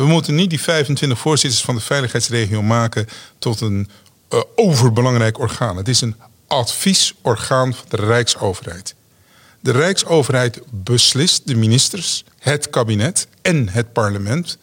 [0.00, 3.06] We moeten niet die 25 voorzitters van de veiligheidsregio maken
[3.38, 3.88] tot een
[4.28, 5.76] eh, overbelangrijk orgaan.
[5.76, 8.94] Het is een adviesorgaan van de Rijksoverheid.
[9.60, 14.58] De Rijksoverheid beslist, de ministers, het kabinet en het parlement.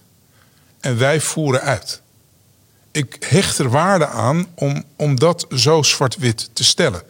[0.80, 2.02] En wij voeren uit.
[2.92, 7.02] Ik hecht er waarde aan om, om dat zo zwart-wit te stellen.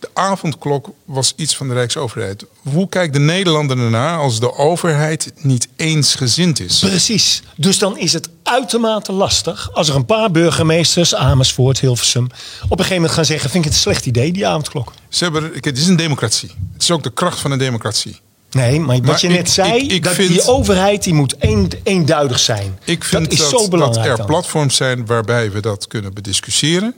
[0.00, 2.44] De avondklok was iets van de Rijksoverheid.
[2.62, 6.78] Hoe kijkt de Nederlander ernaar als de overheid niet eensgezind is?
[6.78, 7.42] Precies.
[7.56, 12.30] Dus dan is het uitermate lastig als er een paar burgemeesters, Amersfoort, Hilversum, op
[12.70, 14.92] een gegeven moment gaan zeggen: Vind ik het een slecht idee, die avondklok?
[15.08, 16.50] Ze hebben, het is een democratie.
[16.72, 18.20] Het is ook de kracht van een democratie.
[18.50, 21.14] Nee, maar wat Maar je ik- net zei, ik- ik dat vind- die overheid die
[21.14, 22.78] moet een, eenduidig zijn.
[22.84, 24.02] Ik vind dat is dat, zo belangrijk.
[24.08, 24.26] dat er dan.
[24.26, 26.94] platforms zijn waarbij we dat kunnen bediscussiëren.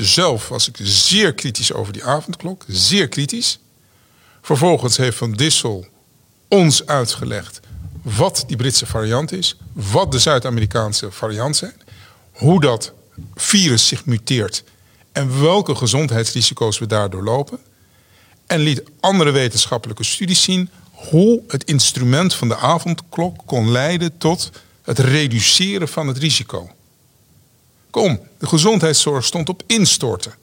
[0.00, 2.64] Zelf was ik zeer kritisch over die avondklok.
[2.68, 3.58] Zeer kritisch.
[4.42, 5.86] Vervolgens heeft Van Dissel
[6.48, 7.60] ons uitgelegd
[8.02, 9.56] wat die Britse variant is.
[9.72, 11.74] Wat de Zuid-Amerikaanse variant zijn.
[12.32, 12.92] Hoe dat
[13.34, 14.64] virus zich muteert.
[15.12, 17.58] En welke gezondheidsrisico's we daardoor lopen.
[18.46, 24.50] En liet andere wetenschappelijke studies zien hoe het instrument van de avondklok kon leiden tot
[24.82, 26.70] het reduceren van het risico.
[27.90, 30.34] Kom, de gezondheidszorg stond op instorten.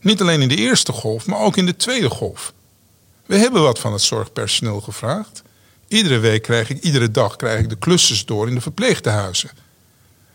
[0.00, 2.52] Niet alleen in de eerste golf, maar ook in de tweede golf.
[3.26, 5.42] We hebben wat van het zorgpersoneel gevraagd.
[5.88, 9.50] Iedere week krijg ik, iedere dag krijg ik de klussers door in de verpleegtehuizen.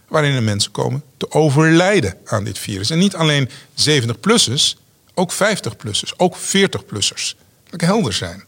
[0.08, 2.90] Waarin de mensen komen te overlijden aan dit virus.
[2.90, 4.76] En niet alleen 70-plussers,
[5.14, 7.36] ook 50-plussers, ook 40-plussers.
[7.64, 8.44] Dat ik helder zijn.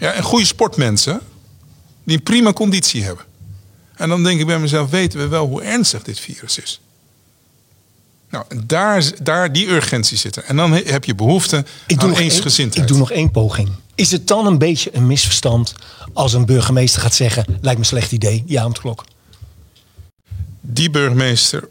[0.00, 1.20] Ja, en goede sportmensen
[2.04, 3.24] die een prima conditie hebben.
[3.94, 6.80] En dan denk ik bij mezelf, weten we wel hoe ernstig dit virus is.
[8.30, 10.44] Nou, daar, daar die urgentie zit er.
[10.44, 12.82] En dan he- heb je behoefte Ik doe, aan eensgezindheid.
[12.82, 13.68] ik doe nog één poging.
[13.94, 15.74] Is het dan een beetje een misverstand
[16.12, 19.04] als een burgemeester gaat zeggen: lijkt me een slecht idee, die avondklok?
[20.60, 21.68] Die burgemeester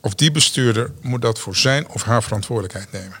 [0.00, 3.16] of die bestuurder moet dat voor zijn of haar verantwoordelijkheid nemen.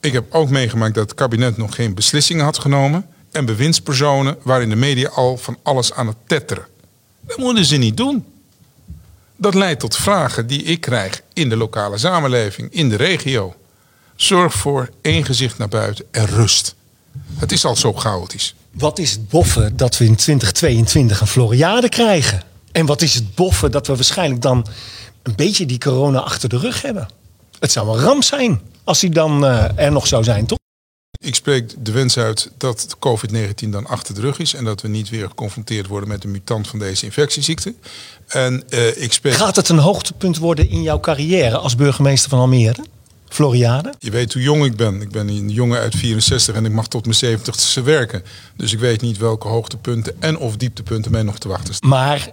[0.00, 3.06] Ik heb ook meegemaakt dat het kabinet nog geen beslissingen had genomen.
[3.32, 6.66] En bewindspersonen waarin de media al van alles aan het tetteren.
[7.20, 8.24] Dat moeten ze niet doen.
[9.42, 13.54] Dat leidt tot vragen die ik krijg in de lokale samenleving, in de regio.
[14.16, 16.74] Zorg voor één gezicht naar buiten en rust.
[17.38, 18.54] Het is al zo chaotisch.
[18.70, 22.42] Wat is het boffen dat we in 2022 een Floriade krijgen?
[22.72, 24.66] En wat is het boffen dat we waarschijnlijk dan
[25.22, 27.08] een beetje die corona achter de rug hebben?
[27.58, 30.61] Het zou een ramp zijn als die dan eh, er nog zou zijn, toch?
[31.24, 32.96] Ik spreek de wens uit dat de
[33.66, 34.54] COVID-19 dan achter de rug is.
[34.54, 37.74] En dat we niet weer geconfronteerd worden met de mutant van deze infectieziekte.
[38.26, 39.34] En eh, ik spreek.
[39.34, 42.84] Gaat het een hoogtepunt worden in jouw carrière als burgemeester van Almere?
[43.28, 43.94] Floriade?
[43.98, 45.00] Je weet hoe jong ik ben.
[45.00, 48.22] Ik ben een jongen uit 64 en ik mag tot mijn 70ste werken.
[48.56, 51.88] Dus ik weet niet welke hoogtepunten en of dieptepunten mij nog te wachten staan.
[51.88, 52.28] Maar,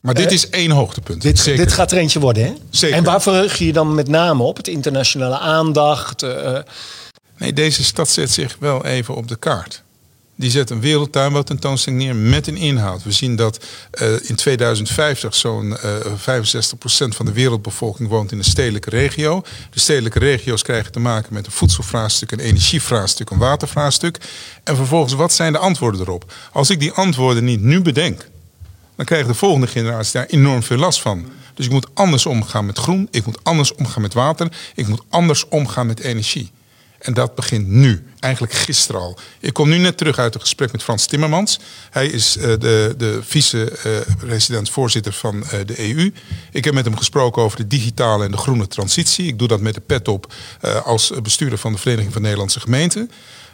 [0.00, 1.22] Maar dit eh, is één hoogtepunt.
[1.22, 1.64] Dit, Zeker.
[1.64, 2.52] dit gaat er eentje worden, hè?
[2.70, 2.96] Zeker.
[2.96, 4.56] En waar verheug je je dan met name op?
[4.56, 6.22] Het internationale aandacht?
[6.22, 6.58] eh,
[7.40, 9.82] Nee, deze stad zet zich wel even op de kaart.
[10.34, 13.02] die zet een wereldtuinbouwtentoonstelling neer met een inhoud.
[13.02, 13.64] We zien dat
[14.02, 19.42] uh, in 2050 zo'n uh, 65% van de wereldbevolking woont in een stedelijke regio.
[19.70, 24.18] De stedelijke regio's krijgen te maken met een voedselvraagstuk, een energievraagstuk, een watervraagstuk.
[24.64, 26.32] En vervolgens, wat zijn de antwoorden erop?
[26.52, 28.28] Als ik die antwoorden niet nu bedenk,
[28.96, 31.28] dan krijgt de volgende generatie daar enorm veel last van.
[31.54, 35.02] Dus ik moet anders omgaan met groen, ik moet anders omgaan met water, ik moet
[35.08, 36.50] anders omgaan met energie.
[37.00, 39.18] En dat begint nu, eigenlijk gisteren al.
[39.40, 41.60] Ik kom nu net terug uit een gesprek met Frans Timmermans.
[41.90, 46.12] Hij is uh, de, de vice-resident-voorzitter van uh, de EU.
[46.52, 49.26] Ik heb met hem gesproken over de digitale en de groene transitie.
[49.26, 50.32] Ik doe dat met de pet op
[50.64, 53.10] uh, als bestuurder van de Vereniging van Nederlandse Gemeenten.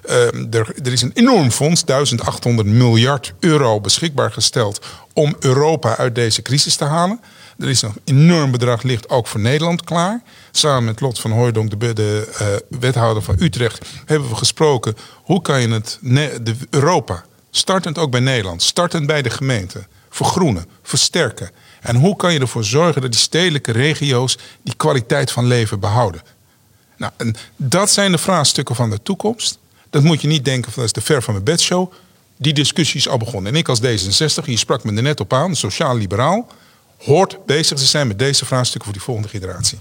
[0.07, 6.15] Ehm, er, er, is een enorm fonds, 1800 miljard euro beschikbaar gesteld om Europa uit
[6.15, 7.21] deze crisis te halen.
[7.59, 10.23] Er is een enorm bedrag ligt ook voor Nederland klaar.
[10.51, 15.61] Samen met Lot van Hooijdonk, de, uh, wethouder van Utrecht, hebben we gesproken hoe kan
[15.61, 21.51] je het de Europa, startend ook bij Nederland, startend bij de gemeente, vergroenen, versterken.
[21.81, 26.23] En hoe kan je ervoor zorgen dat die stedelijke regio's die kwaliteit van leven behouden?
[26.97, 29.59] Nou, en dat zijn de vraagstukken van de toekomst.
[29.91, 31.93] Dat moet je niet denken van dat is de ver van mijn bedshow.
[32.37, 33.53] Die discussie is al begonnen.
[33.53, 36.49] En ik als D66, je sprak me er net op aan, sociaal-liberaal,
[36.99, 39.79] hoort bezig te zijn met deze vraagstukken voor die volgende generatie.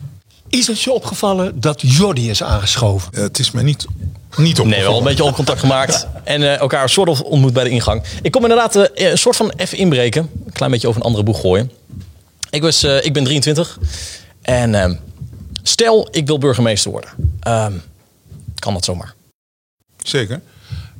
[0.50, 3.12] Is het je opgevallen dat Jordi is aangeschoven?
[3.14, 3.86] Uh, het is mij niet,
[4.38, 4.70] niet opgevallen.
[4.70, 6.08] Nee, wel een beetje contact gemaakt.
[6.24, 8.04] en uh, elkaar een soort of ontmoet bij de ingang.
[8.22, 10.30] Ik kom inderdaad uh, een soort van even inbreken.
[10.46, 11.72] Een klein beetje over een andere boeg gooien.
[12.50, 13.80] Ik, was, ik ben 23.
[14.42, 14.96] En ehm,
[15.64, 17.10] stel, ik wil burgemeester worden.
[17.40, 17.74] Ehm,
[18.56, 19.14] kan dat zomaar?
[20.04, 20.42] Zeker.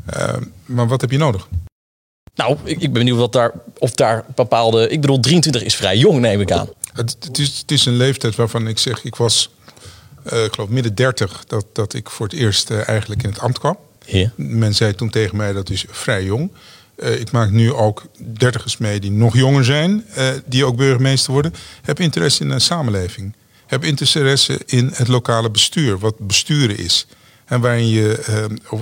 [0.06, 1.48] Ehm, maar wat heb je nodig?
[2.36, 4.90] Nou, ik, ik ben benieuwd wat daar, of daar bepaalde.
[4.90, 6.70] Ik bedoel, 23 is vrij jong, neem ik aan.
[6.94, 9.50] Het, het, is, het is een leeftijd waarvan ik zeg, ik was,
[10.34, 13.40] uh, ik geloof midden 30, dat, dat ik voor het eerst uh, eigenlijk in het
[13.40, 13.78] ambt kwam.
[14.36, 16.52] Men zei toen tegen mij dat is vrij jong.
[16.98, 20.06] Uh, ik maak nu ook dertigers mee die nog jonger zijn,
[20.46, 21.54] die ook burgemeester worden.
[21.82, 23.36] Heb interesse in een samenleving.
[23.66, 27.08] Heb interesse in het lokale bestuur, wat besturen is.
[27.46, 28.24] En waarin je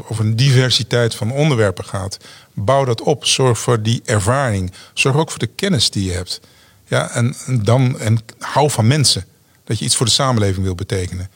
[0.09, 2.17] over een diversiteit van onderwerpen gaat.
[2.53, 3.25] Bouw dat op.
[3.25, 4.71] Zorg voor die ervaring.
[4.93, 6.39] Zorg ook voor de kennis die je hebt.
[6.87, 9.25] Ja, en, dan, en hou van mensen.
[9.63, 11.29] Dat je iets voor de samenleving wil betekenen.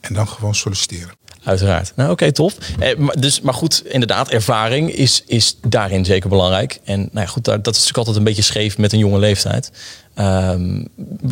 [0.00, 1.14] En dan gewoon solliciteren.
[1.44, 1.92] Uiteraard.
[1.96, 2.56] Nou, oké, tof.
[2.78, 6.78] Eh, maar, dus, maar goed, inderdaad, ervaring is, is daarin zeker belangrijk.
[6.84, 9.70] En nou ja, goed, dat is natuurlijk altijd een beetje scheef met een jonge leeftijd.
[10.18, 10.88] Um,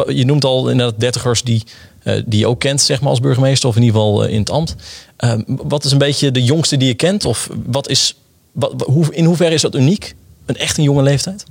[0.07, 1.65] je noemt al inderdaad dertigers die,
[2.03, 4.51] die je ook kent, zeg maar, als burgemeester, of in ieder geval uh, in het
[4.51, 4.75] ambt.
[5.19, 7.25] Um, wat is een beetje de jongste die je kent?
[7.25, 8.17] Of wat is,
[8.53, 10.15] wat, hoe, in hoeverre is dat uniek?
[10.47, 11.45] Een echt een jonge leeftijd?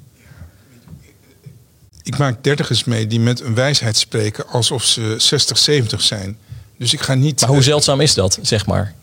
[2.03, 6.37] ik maak dertigers mee die met een wijsheid spreken alsof ze 60, 70 zijn.
[6.77, 7.41] Dus ik ga niet.
[7.41, 8.93] Maar hoe zeldzaam is dat, zeg maar?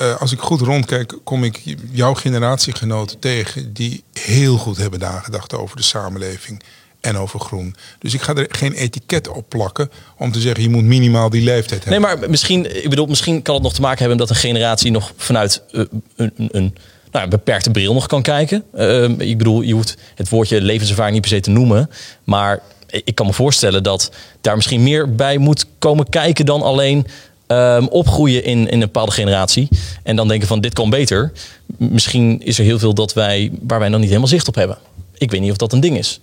[0.00, 5.54] Uh, als ik goed rondkijk, kom ik jouw generatiegenoten tegen die heel goed hebben nagedacht
[5.54, 6.62] over de samenleving
[7.00, 7.74] en over groen.
[7.98, 11.42] Dus ik ga er geen etiket op plakken om te zeggen je moet minimaal die
[11.42, 12.02] leeftijd hebben.
[12.02, 14.90] Nee, maar misschien, ik bedoel, misschien kan het nog te maken hebben dat een generatie
[14.90, 15.84] nog vanuit uh,
[16.16, 16.74] een, een
[17.10, 18.64] nou, een beperkte bril nog kan kijken.
[18.74, 21.90] Uh, ik bedoel, je hoeft het woordje levenservaring niet per se te noemen.
[22.24, 24.10] Maar ik kan me voorstellen dat
[24.40, 27.06] daar misschien meer bij moet komen kijken dan alleen
[27.46, 29.68] um, opgroeien in, in een bepaalde generatie.
[30.02, 31.32] En dan denken van dit kan beter.
[31.76, 34.78] Misschien is er heel veel dat wij, waar wij nog niet helemaal zicht op hebben.
[35.18, 36.20] Ik weet niet of dat een ding is.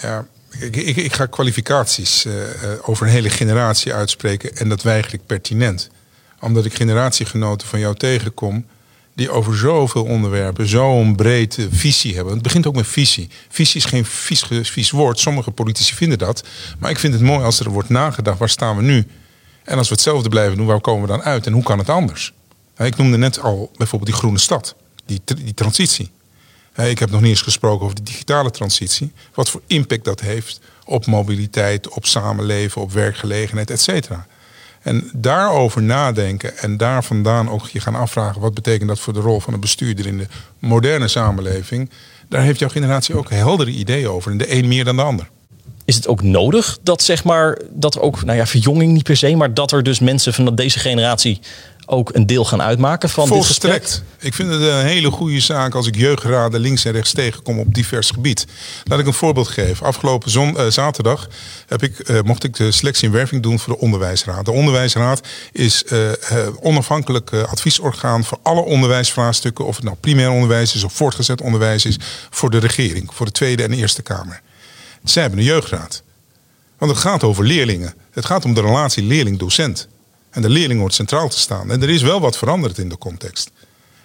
[0.00, 0.26] Ja,
[0.58, 2.32] ik, ik, ik ga kwalificaties uh,
[2.82, 4.56] over een hele generatie uitspreken.
[4.56, 5.90] En dat weiger ik pertinent.
[6.40, 8.66] Omdat ik generatiegenoten van jou tegenkom
[9.14, 12.32] die over zoveel onderwerpen zo'n breed visie hebben.
[12.32, 13.28] Het begint ook met visie.
[13.48, 15.18] Visie is geen vies, vies woord.
[15.18, 16.44] Sommige politici vinden dat.
[16.78, 19.06] Maar ik vind het mooi als er wordt nagedacht, waar staan we nu?
[19.64, 21.46] En als we hetzelfde blijven doen, waar komen we dan uit?
[21.46, 22.32] En hoe kan het anders?
[22.76, 24.74] Ik noemde net al bijvoorbeeld die groene stad,
[25.06, 26.10] die, die transitie.
[26.86, 29.12] Ik heb nog niet eens gesproken over de digitale transitie.
[29.34, 34.26] Wat voor impact dat heeft op mobiliteit, op samenleven, op werkgelegenheid, et cetera.
[34.82, 38.40] En daarover nadenken en daar vandaan ook je gaan afvragen...
[38.40, 40.26] wat betekent dat voor de rol van een bestuurder in de
[40.58, 41.90] moderne samenleving...
[42.28, 44.38] daar heeft jouw generatie ook heldere ideeën over.
[44.38, 45.28] De een meer dan de ander.
[45.84, 49.16] Is het ook nodig dat, zeg maar, dat er ook, nou ja, verjonging niet per
[49.16, 49.36] se...
[49.36, 51.40] maar dat er dus mensen van deze generatie
[51.88, 53.82] ook een deel gaan uitmaken van Volstrekt.
[53.82, 54.06] dit gesprek?
[54.20, 57.74] Ik vind het een hele goede zaak als ik jeugdraden links en rechts tegenkom op
[57.74, 58.46] divers gebied.
[58.84, 59.86] Laat ik een voorbeeld geven.
[59.86, 61.28] Afgelopen zon, uh, zaterdag
[61.66, 64.44] heb ik, uh, mocht ik de selectie en werving doen voor de Onderwijsraad.
[64.44, 65.20] De Onderwijsraad
[65.52, 66.10] is uh,
[66.60, 71.96] onafhankelijk adviesorgaan voor alle onderwijsvraagstukken, of het nou primair onderwijs is of voortgezet onderwijs is,
[72.30, 74.40] voor de regering, voor de Tweede en de Eerste Kamer.
[75.04, 76.02] Zij hebben een jeugdraad.
[76.78, 77.94] Want het gaat over leerlingen.
[78.10, 79.88] Het gaat om de relatie leerling-docent.
[80.38, 81.70] En de leerling hoort centraal te staan.
[81.70, 83.50] En er is wel wat veranderd in de context.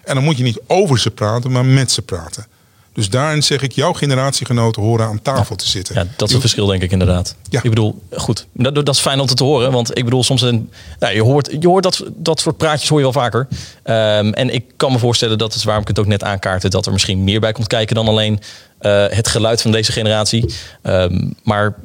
[0.04, 2.48] En dan moet je niet over ze praten, maar met ze praten.
[2.93, 5.96] Dus daarin zeg ik, jouw generatiegenoten horen aan tafel te zitten.
[5.96, 7.36] Ja, dat is het verschil denk ik inderdaad.
[7.50, 7.60] Ja.
[7.63, 9.72] Ik bedoel, goed, dat, dat is fijn om te horen.
[9.72, 10.69] Want ik bedoel, soms een,
[11.00, 13.48] nou, je hoort, je hoort dat, dat soort praatjes hoor je wel vaker.
[13.84, 16.69] Ehm, en ik kan me voorstellen, dat is waarom ik het ook net aankaartte...
[16.69, 18.39] dat er misschien meer bij komt kijken dan alleen
[18.78, 20.54] eh, het geluid van deze generatie.
[20.82, 21.76] Ehm, maar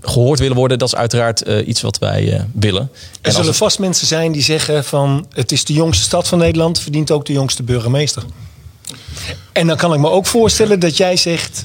[0.00, 2.90] gehoord willen worden, dat is uiteraard eh, iets wat wij eh, willen.
[3.20, 6.38] Er zullen het- vast mensen zijn die zeggen van het is de jongste stad van
[6.38, 8.22] Nederland, verdient ook de jongste burgemeester.
[9.52, 11.64] En dan kan ik me ook voorstellen dat jij zegt,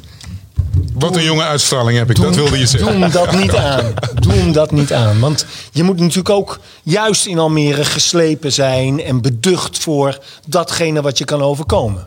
[0.93, 2.91] Wat een jonge uitstraling heb ik, dat wilde je zeggen.
[2.91, 3.93] doe hem dat niet aan.
[4.19, 5.19] Doe hem dat niet aan.
[5.19, 11.17] Want je moet natuurlijk ook juist in Almere geslepen zijn en beducht voor datgene wat
[11.17, 12.05] je kan overkomen.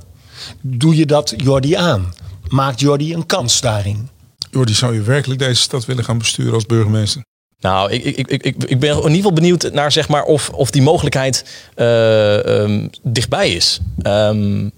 [0.61, 2.15] Doe je dat Jordi aan?
[2.49, 4.09] Maakt Jordi een kans daarin?
[4.51, 7.23] Jordi, zou je werkelijk deze stad willen gaan besturen als burgemeester?
[7.61, 10.71] Nou, ik, ik, ik, ik, ben in ieder geval benieuwd naar zeg maar, of, of
[10.71, 13.81] die mogelijkheid eh, ehm, dichtbij is.
[14.03, 14.69] Ehm,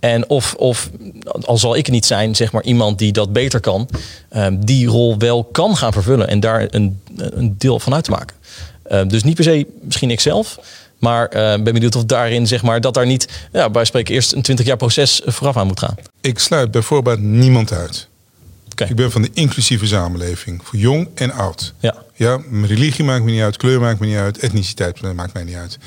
[0.00, 0.90] en of, of,
[1.44, 3.88] al zal ik niet zijn, zeg maar iemand die dat beter kan,
[4.28, 8.10] ehm, die rol wel kan gaan vervullen en daar een, een deel van uit te
[8.10, 8.36] maken.
[9.08, 10.58] Dus niet per se misschien ik zelf,
[10.98, 14.32] maar eh, ben benieuwd of daarin, zeg maar, dat daar niet, ja, bij spreken eerst
[14.32, 15.94] een 20 jaar proces vooraf aan moet gaan.
[16.20, 18.08] Ik sluit bijvoorbeeld niemand uit.
[18.80, 21.74] Ik ben van de inclusieve samenleving, voor jong en oud.
[21.78, 21.96] Ja.
[22.14, 25.44] Ja, mijn religie maakt me niet uit, kleur maakt me niet uit, etniciteit maakt mij
[25.44, 25.78] niet uit.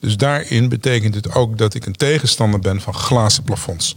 [0.00, 3.96] Dus daarin betekent het ook dat ik een tegenstander ben van glazen plafonds.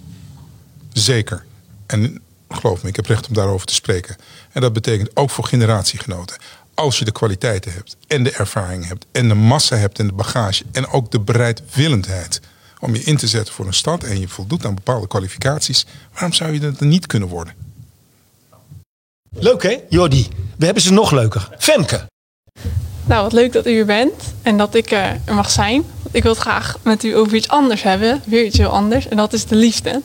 [0.93, 1.45] Zeker.
[1.85, 4.15] En geloof me, ik heb recht om daarover te spreken.
[4.51, 6.37] En dat betekent ook voor generatiegenoten.
[6.73, 10.13] Als je de kwaliteiten hebt en de ervaring hebt en de massa hebt en de
[10.13, 12.41] bagage en ook de bereidwillendheid
[12.79, 16.33] om je in te zetten voor een stad en je voldoet aan bepaalde kwalificaties, waarom
[16.33, 17.53] zou je dat niet kunnen worden?
[19.39, 20.27] Leuk hè, Jordi?
[20.57, 21.49] We hebben ze nog leuker.
[21.57, 22.05] Femke.
[23.05, 25.83] Nou, wat leuk dat u hier bent en dat ik eh, er mag zijn.
[26.03, 29.07] Want ik wil het graag met u over iets anders hebben, weer iets heel anders.
[29.07, 30.01] En dat is de liefde.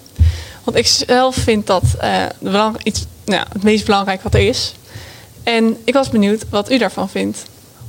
[0.65, 4.35] Want ik zelf vind dat eh, de belang- iets, nou, ja, het meest belangrijk wat
[4.35, 4.75] er is.
[5.43, 7.45] En ik was benieuwd wat u daarvan vindt.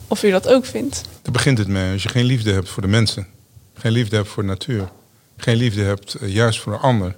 [0.08, 1.02] Of u dat ook vindt.
[1.22, 1.94] Daar begint het mee.
[1.94, 3.28] Als je geen liefde hebt voor de mensen,
[3.74, 4.90] geen liefde hebt voor de natuur,
[5.38, 7.16] geen liefde hebt eh, juist voor een ander,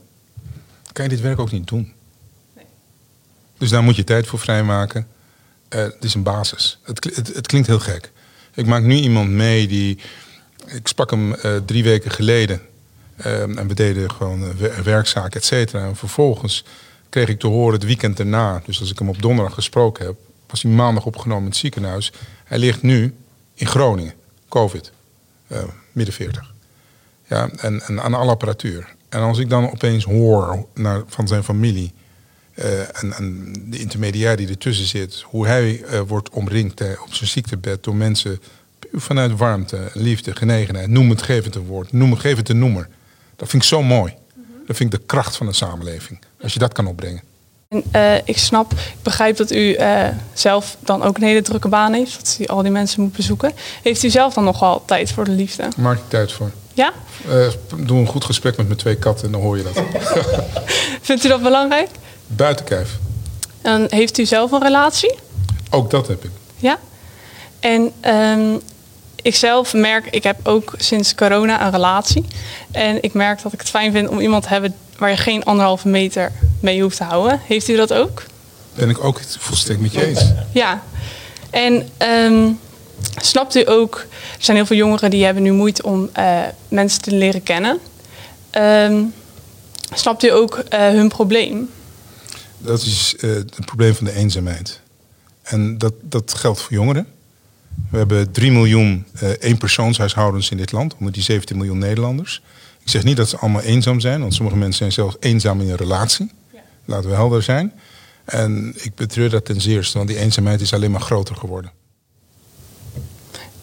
[0.92, 1.94] kan je dit werk ook niet doen.
[3.60, 5.08] Dus daar moet je tijd voor vrijmaken.
[5.70, 6.80] Eh, het is een basis.
[6.84, 8.12] Het, het, het klinkt heel gek.
[8.54, 10.00] Ik maak nu iemand mee die.
[10.66, 12.62] Ik sprak hem eh, drie weken geleden.
[13.16, 15.86] Eh, en we deden gewoon eh, wer- werkzaken, et cetera.
[15.86, 16.64] En vervolgens
[17.10, 18.62] kreeg ik te horen het weekend erna.
[18.66, 20.16] Dus als ik hem op donderdag gesproken heb,
[20.48, 22.12] was hij maandag opgenomen in het ziekenhuis.
[22.44, 23.16] Hij ligt nu
[23.54, 24.14] in Groningen,
[24.50, 24.92] COVID,
[25.92, 26.54] midden 40.
[27.28, 28.96] Ja, en, en aan alle apparatuur.
[29.10, 31.94] En als ik dan opeens hoor naar, van zijn familie
[32.94, 37.30] en, en de intermediair die ertussen zit, hoe hij eh, wordt omringd eh, op zijn
[37.30, 38.42] ziektebed door mensen
[38.94, 40.88] vanuit warmte, liefde, genegenheid.
[40.88, 41.92] Noem het, geef het een woord.
[41.92, 42.88] Noem het, geef het een noemer.
[43.36, 44.14] Dat vind ik zo mooi.
[44.68, 46.20] Dat vind ik de kracht van een samenleving.
[46.42, 47.22] Als je dat kan opbrengen.
[47.70, 51.68] En eh, ik snap, ik begrijp dat u eh, zelf dan ook een hele drukke
[51.68, 52.16] baan heeft.
[52.16, 53.54] Dat u al die mensen moet bezoeken.
[53.82, 55.68] Heeft u zelf dan nog wel tijd voor de liefde?
[55.78, 56.52] Maak je tijd voor.
[56.74, 56.94] Ja?
[57.30, 57.48] Eh,
[57.86, 59.84] doe een goed gesprek met mijn twee katten en dan hoor je dat.
[61.02, 61.90] Vindt u dat belangrijk?
[62.36, 62.98] Buiten kijf.
[63.62, 65.16] En heeft u zelf een relatie?
[65.70, 66.32] Ook dat heb ik.
[66.58, 66.80] Ja.
[67.60, 68.58] En ehm,
[69.22, 72.26] ik zelf merk, ik heb ook sinds corona een relatie.
[72.72, 75.44] En ik merk dat ik het fijn vind om iemand te hebben waar je geen
[75.44, 77.42] anderhalve meter mee hoeft te houden.
[77.48, 78.24] Heeft u dat ook?
[78.76, 80.26] Ben ik ook volstrekt met je eens.
[80.52, 80.84] Ja.
[81.50, 82.52] En ehm,
[83.16, 83.96] snapt u ook,
[84.38, 87.80] er zijn heel veel jongeren die hebben nu moeite om eh, mensen te leren kennen.
[88.50, 89.04] Ehm,
[89.94, 91.70] snapt u ook eh, hun probleem?
[92.60, 94.82] Dat is eh, het probleem van de eenzaamheid.
[95.42, 97.08] En dat, dat geldt voor jongeren.
[97.90, 102.42] We hebben 3 miljoen eh eenpersoonshuishoudens in dit land, onder die 17 miljoen Nederlanders.
[102.82, 105.70] Ik zeg niet dat ze allemaal eenzaam zijn, want sommige mensen zijn zelfs eenzaam in
[105.70, 106.32] een relatie.
[106.86, 107.74] Laten we helder zijn.
[108.26, 111.72] En ik betreur dat ten zeerste, want die eenzaamheid is alleen maar groter geworden.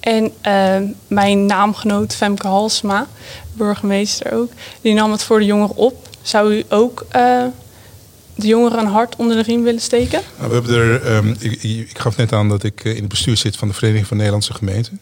[0.00, 3.06] En eh, mijn naamgenoot Femke Halsma,
[3.52, 6.08] burgemeester ook, die nam het voor de jongeren op.
[6.22, 7.44] Zou u ook eh,
[8.36, 10.20] de jongeren een hart onder de riem willen steken?
[10.38, 13.08] Nou, we hebben er, ehm, ik, ik gaf net aan dat ik eh, in het
[13.08, 15.00] bestuur zit van de Vereniging van Nederlandse Gemeenten.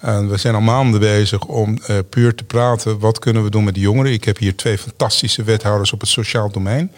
[0.00, 2.98] En we zijn al maanden bezig om eh, puur te praten.
[2.98, 4.12] Wat kunnen we doen met de jongeren?
[4.12, 6.92] Ik heb hier twee fantastische wethouders op het sociaal domein.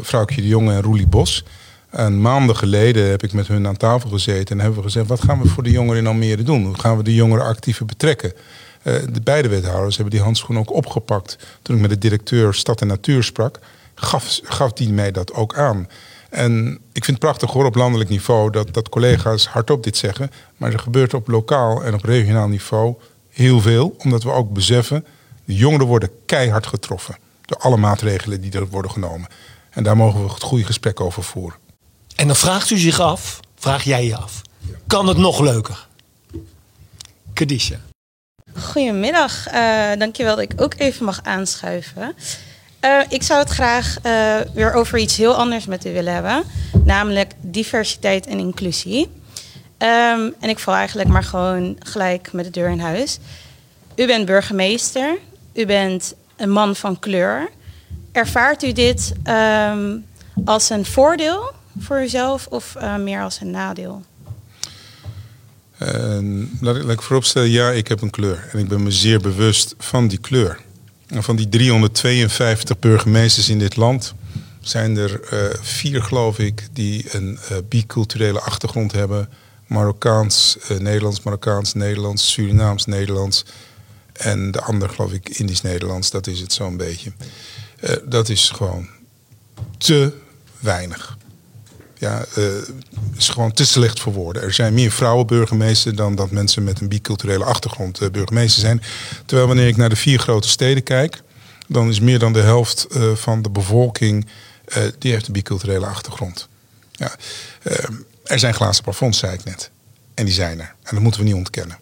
[0.00, 1.44] Vrouwtje de Jonge en Roelie Bos.
[1.90, 5.22] En maanden geleden heb ik met hun aan tafel gezeten en hebben we gezegd: wat
[5.22, 6.64] gaan we voor de jongeren in Almere doen?
[6.64, 8.32] Hoe gaan we de jongeren actiever betrekken?
[8.82, 11.38] De beide wethouders hebben die handschoen ook opgepakt.
[11.62, 13.60] Toen ik met de directeur Stad en Natuur sprak,
[13.94, 15.88] gaf, gaf die mij dat ook aan.
[16.30, 20.30] En ik vind het prachtig hoor op landelijk niveau dat, dat collega's hardop dit zeggen.
[20.56, 22.94] Maar er gebeurt op lokaal en op regionaal niveau
[23.30, 23.94] heel veel.
[23.98, 25.06] Omdat we ook beseffen
[25.44, 27.16] De jongeren worden keihard getroffen
[27.46, 29.28] door alle maatregelen die er worden genomen.
[29.70, 31.58] En daar mogen we het goede gesprek over voeren.
[32.16, 34.42] En dan vraagt u zich af, vraag jij je af,
[34.86, 35.86] kan het nog leuker?
[37.32, 37.76] Kadisha.
[38.54, 42.14] Goedemiddag, uh, dankjewel dat ik ook even mag aanschuiven.
[42.84, 46.44] Uh, ik zou het graag uh, weer over iets heel anders met u willen hebben,
[46.84, 49.00] namelijk diversiteit en inclusie.
[49.78, 53.18] Um, en ik val eigenlijk maar gewoon gelijk met de deur in huis.
[53.96, 55.16] U bent burgemeester,
[55.54, 57.48] u bent een man van kleur.
[58.12, 60.04] Ervaart u dit um,
[60.44, 64.02] als een voordeel voor uzelf of uh, meer als een nadeel?
[65.82, 65.88] Uh,
[66.60, 68.48] laat, ik, laat ik vooropstellen, ja, ik heb een kleur.
[68.52, 70.58] En ik ben me zeer bewust van die kleur.
[71.22, 74.14] Van die 352 burgemeesters in dit land
[74.60, 79.28] zijn er uh, vier, geloof ik, die een uh, biculturele achtergrond hebben.
[79.66, 83.44] Marokkaans, uh, Nederlands, Marokkaans, Nederlands, Surinaams, Nederlands.
[84.12, 86.10] En de ander, geloof ik, Indisch-Nederlands.
[86.10, 87.12] Dat is het zo'n beetje.
[88.04, 88.88] dat is gewoon
[89.78, 90.12] te
[90.60, 91.16] weinig
[92.04, 92.46] ja, uh,
[93.16, 94.42] is gewoon te slecht voor woorden.
[94.42, 98.82] Er zijn meer vrouwenburgemeesters dan dat mensen met een biculturele achtergrond uh, burgemeester zijn.
[99.26, 101.22] Terwijl wanneer ik naar de vier grote steden kijk,
[101.68, 104.26] dan is meer dan de helft uh, van de bevolking
[104.98, 106.48] die heeft een biculturele achtergrond.
[106.92, 107.14] Ja,
[108.24, 109.70] er zijn glazen plafonds, zei ik net.
[110.14, 110.74] En die zijn er.
[110.82, 111.78] En dat moeten we niet ontkennen.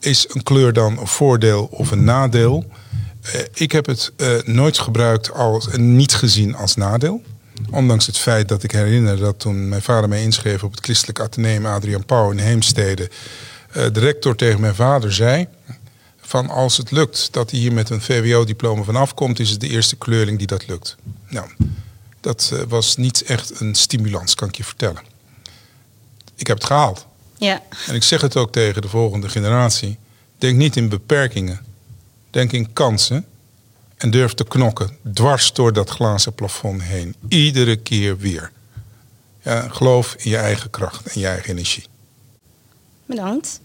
[0.00, 2.70] Is een kleur dan een voordeel of een nadeel?
[3.54, 4.12] ik heb het
[4.44, 7.22] nooit gebruikt als niet gezien als nadeel.
[7.72, 11.20] Ondanks het feit dat ik herinner dat toen mijn vader mij inschreef op het Christelijk
[11.20, 13.10] Atheneum Adriaan Pauw in Heemstede,
[13.76, 15.46] uh, de rector tegen mijn vader zei:
[16.20, 19.68] van als het lukt dat hij hier met een VWO-diploma vanaf komt, is het de
[19.68, 20.96] eerste kleurling die dat lukt.
[21.28, 21.48] Nou,
[22.20, 25.02] dat uh, was niet echt een stimulans, kan ik je vertellen.
[26.34, 27.06] Ik heb het gehaald.
[27.36, 27.62] Ja.
[27.86, 29.98] En ik zeg het ook tegen de volgende generatie.
[30.38, 31.60] Denk niet in beperkingen.
[32.30, 33.26] Denk in kansen.
[34.02, 37.14] En durf te knokken, dwars door dat glazen plafond heen.
[37.28, 38.50] Iedere keer weer.
[39.42, 41.84] Ja, geloof in je eigen kracht en je eigen energie.
[43.06, 43.60] Bedankt.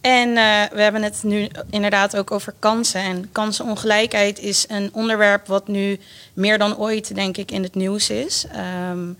[0.00, 0.34] En uh,
[0.72, 3.00] we hebben het nu inderdaad ook over kansen.
[3.00, 6.00] En kansenongelijkheid is een onderwerp wat nu
[6.32, 8.46] meer dan ooit, denk ik, in het nieuws is.
[8.90, 9.18] Um,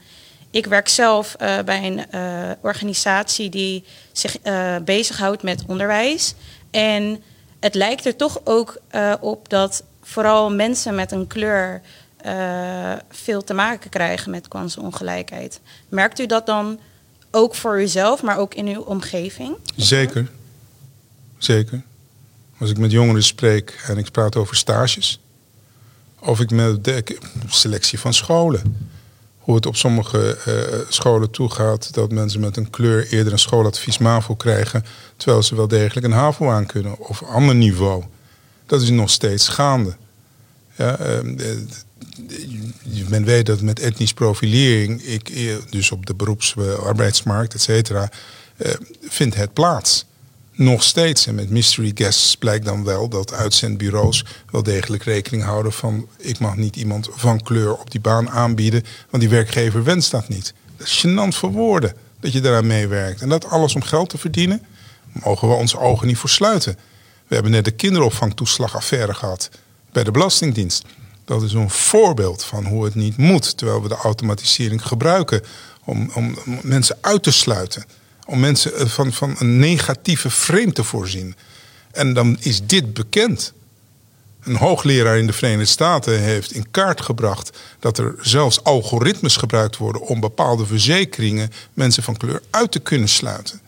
[0.50, 4.36] ik werk zelf uh, bij een uh, organisatie die zich
[4.84, 6.34] bezighoudt met onderwijs.
[6.70, 7.22] En
[7.60, 8.80] het lijkt er toch ook
[9.20, 11.80] op dat vooral mensen met een kleur
[12.26, 15.60] uh, veel te maken krijgen met kansenongelijkheid.
[15.88, 16.78] Merkt u dat dan
[17.30, 19.56] ook voor uzelf, maar ook in uw omgeving?
[19.76, 20.30] Zeker.
[21.38, 21.82] Zeker.
[22.58, 25.20] Als ik met jongeren spreek en ik praat over stages,
[26.18, 27.04] of ik met de
[27.48, 28.92] selectie van scholen.
[29.38, 33.98] Hoe het op sommige uh, scholen toegaat dat mensen met een kleur eerder een schooladvies
[33.98, 34.84] MAVO krijgen,
[35.16, 38.04] terwijl ze wel degelijk een HAVO aan kunnen of ander niveau
[38.66, 39.96] dat is nog steeds gaande.
[40.76, 41.58] Ja, uh,
[43.08, 48.10] men weet dat met etnisch profilering, ik, eh, dus op de beroepsarbeidsmarkt, et cetera,
[49.08, 50.06] vindt het plaats.
[50.56, 51.26] Nog steeds.
[51.26, 56.38] En met mystery guests blijkt dan wel dat uitzendbureaus wel degelijk rekening houden van ik
[56.38, 60.54] mag niet iemand van kleur op die baan aanbieden, want die werkgever wenst dat niet.
[60.76, 63.20] Dat is gênant voor woorden dat je daaraan meewerkt.
[63.20, 64.62] En dat alles om geld te verdienen,
[65.12, 66.76] mogen we onze ogen niet voor sluiten.
[67.26, 69.50] We hebben net de kinderopvangtoeslagaffaire gehad
[69.92, 70.84] bij de Belastingdienst.
[71.24, 75.42] Dat is een voorbeeld van hoe het niet moet, terwijl we de automatisering gebruiken
[75.84, 77.84] om, om mensen uit te sluiten.
[78.26, 81.36] Om mensen eh, van, van een negatieve frame te voorzien.
[81.90, 83.52] En dan is dit bekend.
[84.40, 89.76] Een hoogleraar in de Verenigde Staten heeft in kaart gebracht dat er zelfs algoritmes gebruikt
[89.76, 93.60] worden om bepaalde verzekeringen mensen van kleur uit te kunnen sluiten.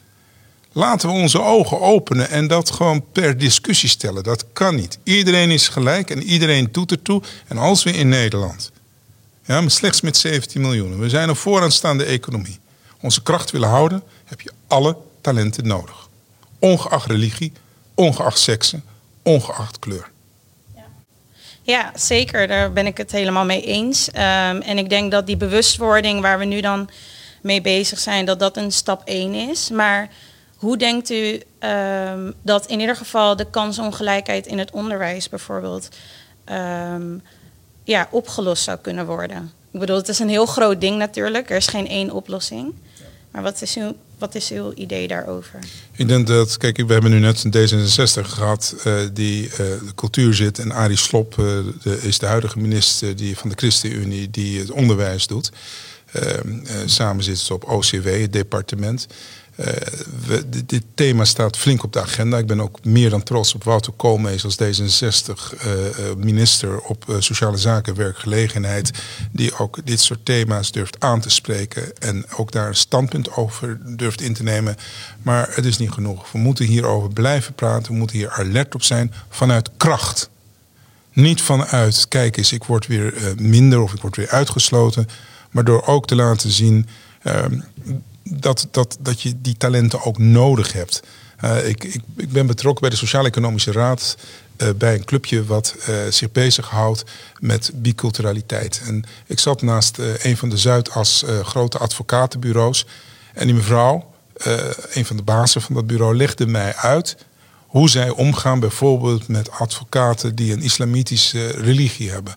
[0.77, 4.23] Laten we onze ogen openen en dat gewoon per discussie stellen.
[4.23, 4.99] Dat kan niet.
[5.03, 7.23] Iedereen is gelijk en iedereen doet ertoe.
[7.47, 8.73] En als we in Nederland,
[9.45, 12.59] ja, slechts met 17 miljoen, we zijn een vooraanstaande economie,
[13.01, 16.09] onze kracht willen houden, heb je alle talenten nodig.
[16.59, 17.53] Ongeacht religie,
[17.95, 18.85] ongeacht seksen,
[19.23, 20.11] ongeacht kleur.
[21.63, 22.49] Ja, zeker.
[22.49, 24.09] Daar ben ik het helemaal mee eens.
[24.09, 24.15] Um,
[24.63, 26.91] en ik denk dat die bewustwording waar we nu dan
[27.43, 29.71] mee bezig zijn, dat dat een stap één is.
[29.71, 30.09] Maar
[30.57, 35.89] hoe denkt u um, dat in ieder geval de kansongelijkheid in het onderwijs bijvoorbeeld
[36.53, 37.23] um,
[37.85, 39.53] ja, opgelost zou kunnen worden?
[39.71, 41.51] Ik bedoel, het is een heel groot ding natuurlijk.
[41.51, 42.75] Er is geen één oplossing.
[43.31, 45.59] Maar wat is uw, wat is uw idee daarover?
[45.93, 49.93] Ik denk dat, kijk, we hebben nu net een D66 gehad uh, die uh, de
[49.95, 50.59] cultuur zit.
[50.59, 54.71] En Arie Slop uh, de, is de huidige minister die, van de ChristenUnie die het
[54.71, 55.51] onderwijs doet.
[56.13, 59.07] Ehm, samen zitten ze op OCW, het departement.
[59.57, 62.39] We, dit, thema staat flink op de agenda.
[62.39, 67.57] Ik ben ook meer dan trots op Wouter Koolmees als D66-minister uh, op uh, sociale
[67.57, 68.91] zaken en werkgelegenheid.
[69.33, 71.99] Die ook dit soort thema's durft aan te spreken.
[71.99, 74.77] En ook daar een standpunt over durft in te nemen.
[75.23, 76.33] Maar het is niet genoeg.
[76.33, 77.93] We moeten hierover blijven praten.
[77.93, 80.31] We moeten hier alert op zijn vanuit kracht.
[81.13, 85.09] Niet vanuit, kijk eens, ik word weer minder of ik word weer uitgesloten.
[85.51, 86.89] Maar door ook te laten zien
[87.23, 87.61] ehm,
[88.31, 91.03] dat, dat, dat je die talenten ook nodig hebt.
[91.45, 94.17] Uh, ik, ik, ik, ben betrokken bij de Sociaal-Economische Raad.
[94.57, 97.05] Uh, bij een clubje wat uh, zich bezighoudt
[97.39, 98.83] met biculturaliteit.
[98.87, 102.87] En ik zat naast een van de Zuidas grote advocatenbureaus.
[103.35, 104.13] En die mevrouw,
[104.93, 107.17] een van de bazen van dat bureau, legde mij uit
[107.67, 112.35] hoe zij omgaan bijvoorbeeld met advocaten die een islamitische religie hebben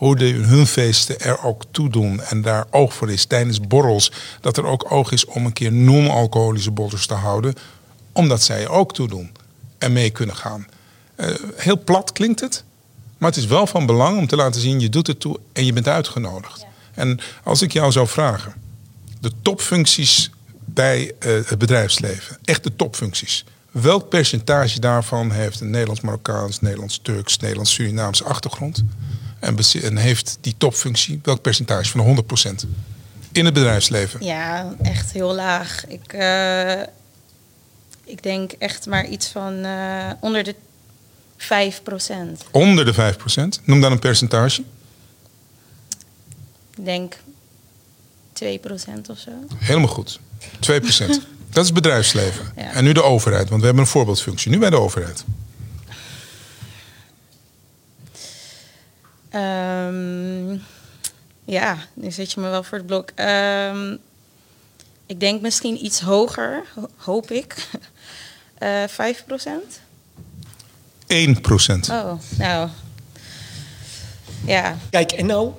[0.00, 4.12] hoe de, hun feesten er ook toe doen en daar oog voor is tijdens borrels.
[4.40, 7.54] Dat er ook oog is om een keer non-alcoholische borrels te houden,
[8.12, 9.30] omdat zij er ook toe doen
[9.78, 10.66] en mee kunnen gaan.
[11.16, 12.64] Uh, heel plat klinkt het,
[13.18, 15.64] maar het is wel van belang om te laten zien: je doet het toe en
[15.64, 16.60] je bent uitgenodigd.
[16.60, 16.66] Ja.
[16.94, 18.54] En als ik jou zou vragen,
[19.20, 20.30] de topfuncties
[20.64, 23.44] bij uh, het bedrijfsleven, echt de topfuncties.
[23.70, 28.84] Welk percentage daarvan heeft een Nederlands-Marokkaans, Nederlands-Turks, Nederlands-Surinaamse achtergrond?
[29.40, 32.22] En, en heeft die topfunctie, welk percentage van de
[32.64, 32.68] 100%
[33.32, 34.24] in het bedrijfsleven?
[34.24, 35.86] Ja, echt heel laag.
[35.86, 36.80] Ik, uh,
[38.04, 40.54] ik denk echt maar iets van uh, onder de
[41.38, 42.50] 5%.
[42.50, 43.64] Onder de 5%?
[43.64, 44.62] Noem dan een percentage.
[46.76, 47.16] Ik denk
[48.44, 48.46] 2%
[49.10, 49.30] of zo.
[49.56, 50.18] Helemaal goed.
[50.18, 50.20] 2%.
[51.50, 52.52] Dat is bedrijfsleven.
[52.56, 52.72] Ja.
[52.72, 54.50] En nu de overheid, want we hebben een voorbeeldfunctie.
[54.50, 55.24] Nu bij de overheid.
[59.34, 60.62] Um,
[61.44, 63.10] ja, nu zet je me wel voor het blok.
[63.16, 63.98] Um,
[65.06, 66.64] ik denk misschien iets hoger,
[66.96, 67.56] hoop ik.
[68.62, 69.80] Uh, 5 procent?
[71.06, 71.88] 1 procent.
[71.88, 72.68] Oh, nou.
[74.46, 74.76] Ja.
[74.90, 75.52] Kijk, en nou,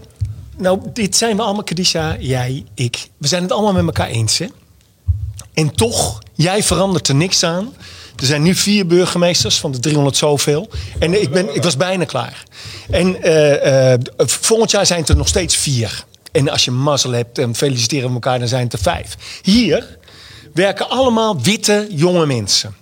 [0.58, 3.10] nou, dit zijn we allemaal, Kadisha, jij, ik.
[3.18, 4.48] We zijn het allemaal met elkaar eens, hè?
[5.54, 7.74] En toch, jij verandert er niks aan.
[8.22, 10.70] Er zijn nu vier burgemeesters van de 300 zoveel.
[11.00, 12.44] En ik, ben, ik was bijna klaar.
[12.90, 16.06] En uh, uh, volgend jaar zijn het er nog steeds vier.
[16.32, 19.18] En als je mazzel hebt en feliciteren we elkaar, dan zijn het er vijf.
[19.42, 19.98] Hier
[20.54, 22.76] werken allemaal witte jonge mensen.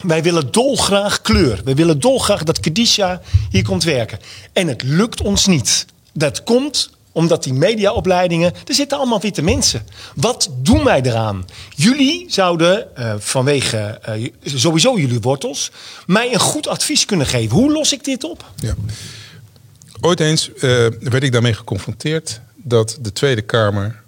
[0.00, 1.60] Wij willen dolgraag kleur.
[1.64, 3.20] We willen dolgraag dat Kadisha
[3.50, 4.18] hier komt werken.
[4.52, 5.86] En het lukt ons niet.
[6.12, 9.86] Dat komt omdat die mediaopleidingen, er zitten allemaal witte mensen.
[10.14, 11.46] Wat doen wij eraan?
[11.76, 15.70] Jullie zouden uh, vanwege uh, sowieso jullie wortels
[16.06, 17.56] mij een goed advies kunnen geven.
[17.56, 18.44] Hoe los ik dit op?
[18.56, 18.74] Ja.
[20.00, 20.60] Ooit eens uh,
[21.00, 24.02] werd ik daarmee geconfronteerd dat de Tweede Kamer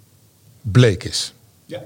[0.61, 1.33] bleek is.
[1.65, 1.81] Ja.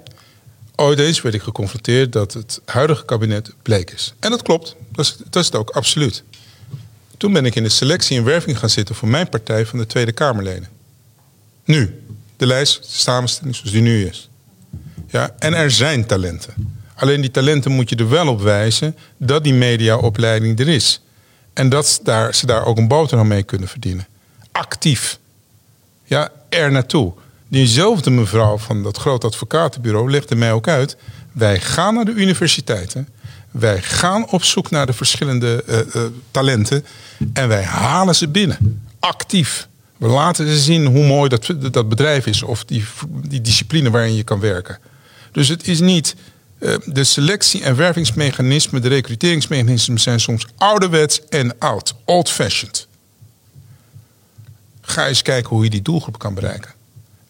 [0.75, 4.13] Ooit eens werd ik geconfronteerd dat het huidige kabinet bleek is.
[4.19, 6.23] En dat klopt, dat is, dat is het ook absoluut.
[7.17, 9.85] Toen ben ik in de selectie en werving gaan zitten voor mijn partij van de
[9.85, 10.67] Tweede Kamerleden.
[11.69, 12.03] Nu,
[12.37, 14.29] de lijst, de samenstelling zoals die nu is.
[15.07, 16.53] Ja, en er zijn talenten.
[16.95, 21.01] Alleen die talenten moet je er wel op wijzen dat die mediaopleiding er is.
[21.53, 24.07] En dat daar, ze daar ook een boterham mee kunnen verdienen.
[24.51, 25.19] Actief.
[26.03, 27.13] Ja, er naartoe.
[27.47, 30.97] Diezelfde mevrouw van dat groot advocatenbureau legde mij ook uit.
[31.31, 33.07] Wij gaan naar de universiteiten.
[33.51, 36.85] Wij gaan op zoek naar de verschillende uh, uh, talenten.
[37.33, 38.81] En wij halen ze binnen.
[38.99, 39.68] Actief.
[39.99, 42.85] We laten ze zien hoe mooi dat, dat bedrijf is of die,
[43.27, 44.79] die discipline waarin je kan werken.
[45.31, 46.15] Dus het is niet.
[46.59, 52.87] Uh, de selectie- en wervingsmechanismen, de recruteringsmechanismen zijn soms ouderwets en oud, old-fashioned.
[54.81, 56.71] Ga eens kijken hoe je die doelgroep kan bereiken.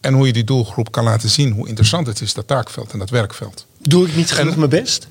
[0.01, 2.99] En hoe je die doelgroep kan laten zien hoe interessant het is, dat taakveld en
[2.99, 3.65] dat werkveld.
[3.77, 5.07] Doe ik niet genoeg mijn best?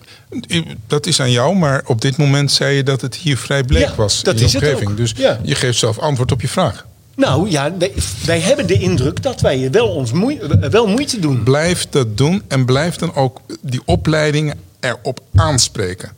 [0.86, 3.88] Dat is aan jou, maar op dit moment zei je dat het hier vrij bleek
[3.88, 4.94] ja, was dat in de omgeving.
[4.94, 5.40] Dus ja.
[5.42, 6.86] je geeft zelf antwoord op je vraag.
[7.19, 7.93] Nou ja, wij,
[8.25, 11.43] wij, hebben de indruk dat wij wel, ons moe, wel moeite doen.
[11.43, 16.12] Blijf dat doen en blijf dan ook die opleidingen erop aanspreken.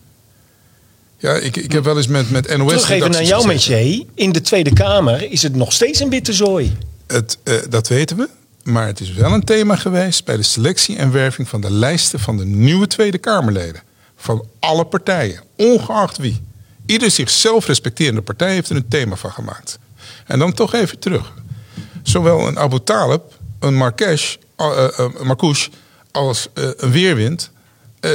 [1.19, 2.71] Ja, ik, ik heb wel eens met, met NOS...
[2.71, 4.05] Terug even naar jouw métier.
[4.15, 6.77] In de Tweede Kamer is het nog steeds een witte zooi.
[7.07, 8.29] Het, uh, dat weten we.
[8.63, 12.21] Maar het is wel een thema geweest bij de selectie en werving van de lijsten
[12.21, 13.83] van de nieuwe Tweede Kamerleden.
[14.17, 16.41] Van alle partijen, ongeacht wie.
[16.87, 19.79] Ieder zichzelf respecterende partij heeft er een thema van gemaakt.
[20.31, 21.33] En dan toch even terug.
[22.03, 23.22] Zowel een Abu Talib,
[23.59, 25.55] een Marrakesh, uh, uh,
[26.11, 27.51] als uh, een Weerwind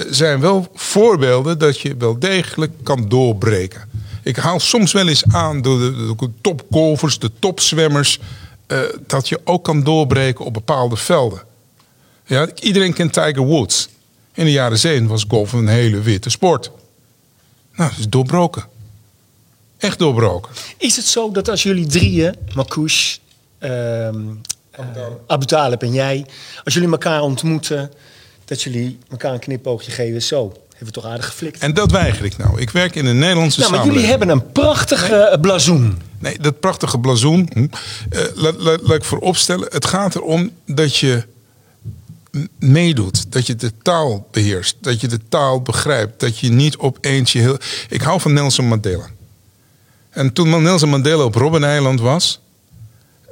[0.09, 3.89] zijn wel voorbeelden dat je wel degelijk kan doorbreken.
[4.23, 8.19] Ik haal soms wel eens aan door de, de topgolfers, de topzwemmers,
[9.07, 11.41] dat je ook kan doorbreken op bepaalde velden.
[12.25, 13.89] Ja, iedereen kent Tiger Woods.
[14.33, 16.71] In de jaren 70 was golf een hele witte sport.
[17.75, 18.73] Nou, dat is doorbroken.
[19.77, 20.51] Echt doorbroken.
[20.77, 23.17] Is het zo dat als jullie drieën, Marcouche,
[23.59, 24.17] ehm
[25.27, 26.25] Abu Talib en jij,
[26.63, 27.91] als jullie elkaar ontmoeten,
[28.45, 30.21] dat jullie elkaar een knipoogje geven?
[30.21, 31.61] Zo, hebben we toch aardig geflikt.
[31.61, 32.61] En dat weiger ik nou.
[32.61, 34.11] Ik werk in een Nederlandse Nou, maar samenleving.
[34.11, 36.01] jullie hebben een prachtige eh, blazoen.
[36.19, 37.49] Nee, dat prachtige blazoen.
[37.53, 37.65] hm,
[38.09, 39.67] eh, laat, laat, laat ik vooropstellen.
[39.71, 41.23] Het gaat erom dat je
[42.59, 43.31] meedoet.
[43.31, 44.75] Dat je de taal beheerst.
[44.81, 46.19] Dat je de taal begrijpt.
[46.19, 47.57] Dat je niet opeens je heel...
[47.89, 49.05] Ik hou van Nelson Mandela.
[50.15, 52.39] En toen Nelson Mandela op Robben-eiland was...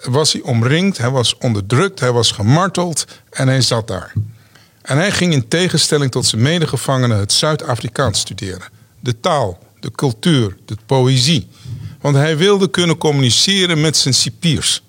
[0.02, 4.14] was hij omringd, hij was onderdrukt, hij was gemarteld en hij zat daar.
[4.82, 8.68] En hij ging in tegenstelling tot zijn medegevangenen het Zuid-Afrikaans studeren.
[9.00, 11.48] De taal, de cultuur, de poëzie.
[12.02, 14.84] Want hij wilde kunnen communiceren met zijn cipiers.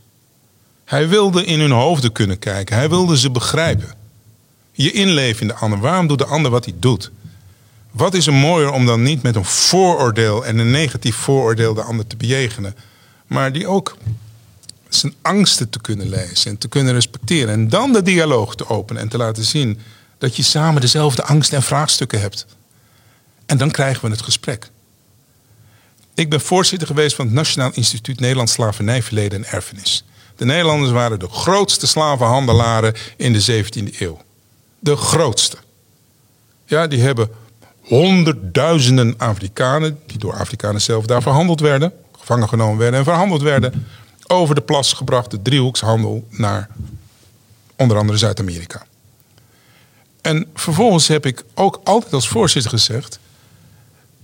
[0.85, 2.77] Hij wilde in hun hoofden kunnen kijken.
[2.77, 3.95] Hij wilde ze begrijpen.
[4.73, 5.79] Je inleven in de ander.
[5.79, 7.11] Waarom doet de ander wat hij doet?
[7.95, 11.83] Wat is er mooier om dan niet met een vooroordeel en een negatief vooroordeel de
[11.83, 12.77] ander te bejegenen,
[13.27, 13.97] maar die ook
[14.89, 17.55] zijn angsten te kunnen lezen en te kunnen respecteren.
[17.55, 19.81] En dan de dialoog te openen en te laten zien
[20.19, 22.47] dat je samen dezelfde angsten en vraagstukken hebt.
[23.47, 24.71] En dan krijgen we het gesprek.
[26.15, 30.05] Ik ben voorzitter geweest van het Nationaal Instituut Nederlands Slavernijverleden en Erfenis.
[30.37, 34.23] De Nederlanders waren de grootste slavenhandelaren in de 17e eeuw.
[34.79, 35.57] De grootste.
[36.67, 37.31] Ja, die hebben
[37.85, 43.87] honderdduizenden Afrikanen, die door Afrikanen zelf daar verhandeld werden, gevangen genomen werden en verhandeld werden,
[44.27, 46.69] over de plas gebracht, de driehoekshandel, naar
[47.77, 48.87] onder andere Zuid-Amerika.
[50.21, 53.19] En vervolgens heb ik ook altijd als voorzitter gezegd,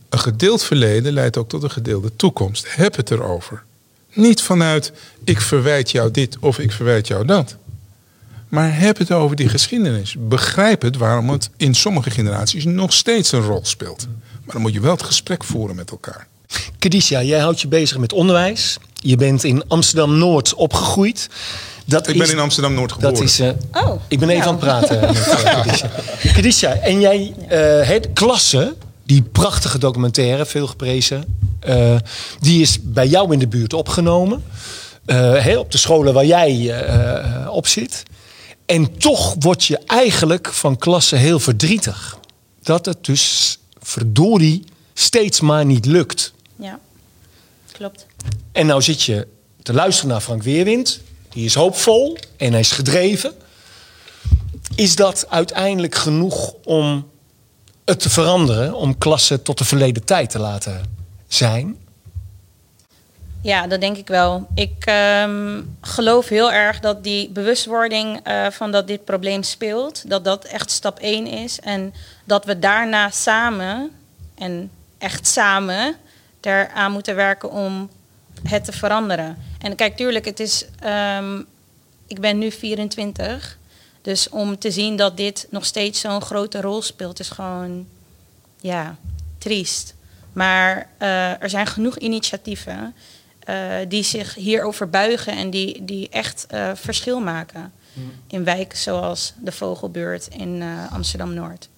[0.08, 2.74] een gedeeld verleden leidt ook tot een gedeelde toekomst.
[2.74, 3.62] Heb het erover.
[4.12, 4.92] Niet vanuit
[5.24, 7.56] ik verwijt jou dit of ik verwijt jou dat.
[8.50, 10.14] Maar heb het over die geschiedenis.
[10.18, 14.06] Begrijp het waarom het in sommige generaties nog steeds een rol speelt.
[14.44, 16.26] Maar dan moet je wel het gesprek voeren met elkaar.
[16.78, 18.78] Kadisha, jij houdt je bezig met onderwijs.
[18.94, 21.28] Je bent in Amsterdam-Noord opgegroeid.
[21.84, 23.14] Dat Ik is, ben in Amsterdam-Noord geboren.
[23.14, 25.00] Dat is, eh, Oh, ik ben even aan het praten
[26.34, 28.74] met eh, en jij, eh het Klasse,
[29.04, 31.96] die prachtige documentaire, veel geprezen, eh,
[32.40, 34.42] die is bij jou in de buurt opgenomen.
[35.10, 38.02] Eh, op de scholen waar jij eh, op zit.
[38.70, 42.18] En toch word je eigenlijk van Klasse heel verdrietig.
[42.62, 44.64] Dat het dus verdorie
[44.94, 46.32] steeds maar niet lukt.
[46.56, 46.78] Ja,
[47.72, 48.06] klopt.
[48.52, 49.26] En nou zit je
[49.62, 51.00] te luisteren naar Frank Weerwind.
[51.28, 53.34] Die is hoopvol en hij is gedreven.
[54.74, 57.10] Is dat uiteindelijk genoeg om
[57.84, 58.74] het te veranderen?
[58.74, 60.82] Om klassen tot de verleden tijd te laten
[61.28, 61.76] zijn?
[63.42, 64.46] Ja, dat denk ik wel.
[64.54, 70.24] Ik ehm, geloof heel erg dat die bewustwording eh, van dat dit probleem speelt, dat
[70.24, 71.60] dat echt stap 1 is.
[71.60, 73.90] En dat we daarna samen,
[74.34, 75.96] en echt samen,
[76.40, 77.90] eraan moeten werken om
[78.42, 79.38] het te veranderen.
[79.58, 80.66] En kijk, tuurlijk, het is.
[80.80, 81.42] ehm,
[82.06, 83.58] ik ben nu 24.
[84.02, 87.86] Dus om te zien dat dit nog steeds zo'n grote rol speelt, is gewoon.
[88.60, 88.96] Ja,
[89.38, 89.94] triest.
[90.32, 92.94] Maar eh, er zijn genoeg initiatieven
[93.88, 97.72] die zich hierover buigen en die, die echt eh, verschil maken.
[98.28, 101.68] In wijken zoals de Vogelbuurt in eh, Amsterdam-Noord.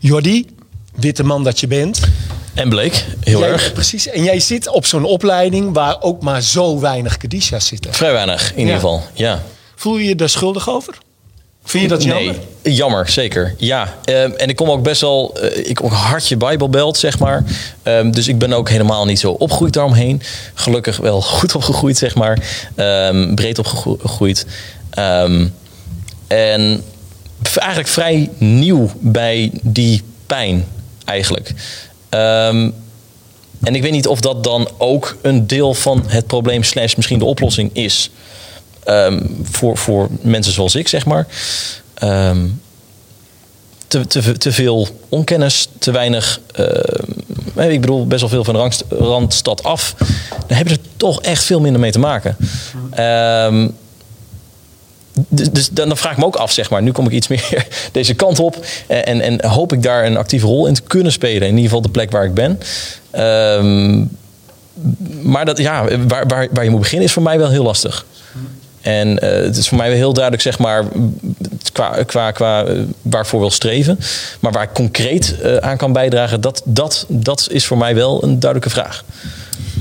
[0.00, 0.46] Jordi,
[0.94, 2.00] witte man dat je bent.
[2.54, 3.72] En bleek, heel Jij- erg.
[3.72, 4.06] Precies.
[4.08, 7.94] En jij zit op zo'n opleiding waar ook maar zo weinig Kadisha's zitten.
[7.94, 8.60] Vrij weinig, in Ja.
[8.60, 9.02] ieder geval.
[9.14, 9.42] Ja.
[9.74, 10.98] Voel je je daar schuldig over?
[11.68, 12.36] Vind je dat jammer?
[12.62, 13.54] Nee, jammer, zeker.
[13.56, 17.18] Ja, Ehm, en ik kom ook best wel, eh, ik kom ook hartje Bijbelbelt, zeg
[17.18, 17.44] maar.
[17.82, 20.22] Ehm, dus ik ben ook helemaal niet zo opgegroeid daaromheen.
[20.54, 22.38] Gelukkig wel goed opgegroeid, zeg maar.
[22.74, 24.46] Ehm, breed opgegroeid.
[26.26, 26.84] En
[27.54, 30.64] eigenlijk vrij nieuw bij die pijn,
[31.04, 31.54] eigenlijk.
[32.08, 37.18] En ik weet niet of dat dan ook een deel van het probleem slash misschien
[37.18, 38.10] de oplossing is.
[38.88, 41.26] Ehm, voor, voor mensen zoals ik, zeg maar.
[41.94, 42.46] Ehm,
[43.86, 46.40] te, te, te veel onkennis, te weinig.
[46.52, 49.94] ehm, ik bedoel, best wel veel van de rangst- randstad af.
[50.46, 52.36] Dan hebben ze toch echt veel minder mee te maken.
[55.28, 56.82] Dus dan, vraag ik me ook af, zeg maar.
[56.82, 58.66] Nu kom ik iets meer deze kant op.
[58.86, 61.42] En, en, hoop ik daar een actieve rol in te kunnen spelen.
[61.42, 62.60] In ieder geval de plek waar ik ben.
[65.22, 68.06] Maar dat, ja, waar, waar, waar je moet beginnen is voor mij wel heel lastig.
[68.80, 70.84] En eh, het is voor mij wel heel duidelijk, zeg maar,
[71.72, 73.98] qua, qua, qua eh, waarvoor wil streven.
[74.40, 78.22] Maar waar ik concreet eh, aan kan bijdragen, dat, dat, dat is voor mij wel
[78.22, 79.04] een duidelijke vraag.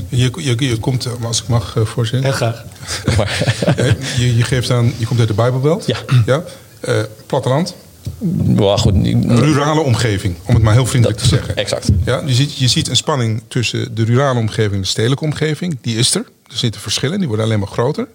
[0.09, 2.29] Je, je, je komt, als ik mag, voorzitter.
[2.29, 2.63] Heel graag.
[4.19, 5.85] Je, je geeft aan, je komt uit de Bijbelbelt.
[5.87, 5.97] Ja.
[6.25, 6.43] ja?
[6.79, 7.75] Eh, platteland.
[8.55, 11.55] Well, goed, Een rurale omgeving, om het maar heel vriendelijk te zeggen.
[11.55, 11.89] Exact.
[12.05, 15.77] Ja, je, ziet, je ziet een spanning tussen de rurale omgeving en de stedelijke omgeving.
[15.81, 16.25] Die is er.
[16.49, 18.07] Er zitten verschillen, die worden alleen maar groter.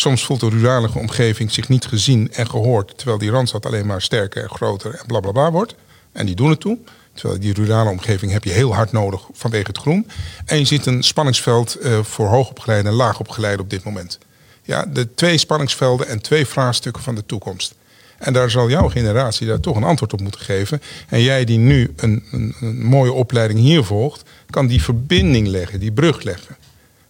[0.00, 4.02] Soms voelt de rurale omgeving zich niet gezien en gehoord, terwijl die randstad alleen maar
[4.02, 5.74] sterker en groter en bla bla bla wordt.
[6.12, 6.78] En die doen het toe.
[7.12, 10.10] Terwijl die rurale omgeving heb je heel hard nodig vanwege het groen.
[10.44, 14.18] En je ziet een spanningsveld eh, voor hoogopgeleide en laagopgeleide op dit moment.
[14.62, 17.74] Ja, de twee spanningsvelden en twee vraagstukken van de toekomst.
[18.18, 20.82] En daar zal jouw generatie daar toch een antwoord op moeten geven.
[21.08, 25.80] En jij die nu een, een, een mooie opleiding hier volgt, kan die verbinding leggen,
[25.80, 26.56] die brug leggen.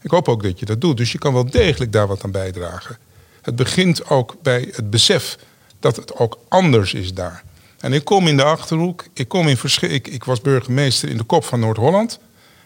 [0.03, 0.97] Ik hoop ook dat je dat doet.
[0.97, 2.99] Dus je kan wel degelijk daar wat aan bijdragen.
[3.43, 5.39] Het begint ook bij het besef
[5.81, 7.43] dat het ook anders is daar.
[7.81, 9.05] En ik kom in de achterhoek.
[9.13, 12.19] Ik, kom in ik, ik was burgemeester in de kop van Noord-Holland.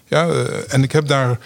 [0.07, 1.39] Ja, eh, en ik heb daar.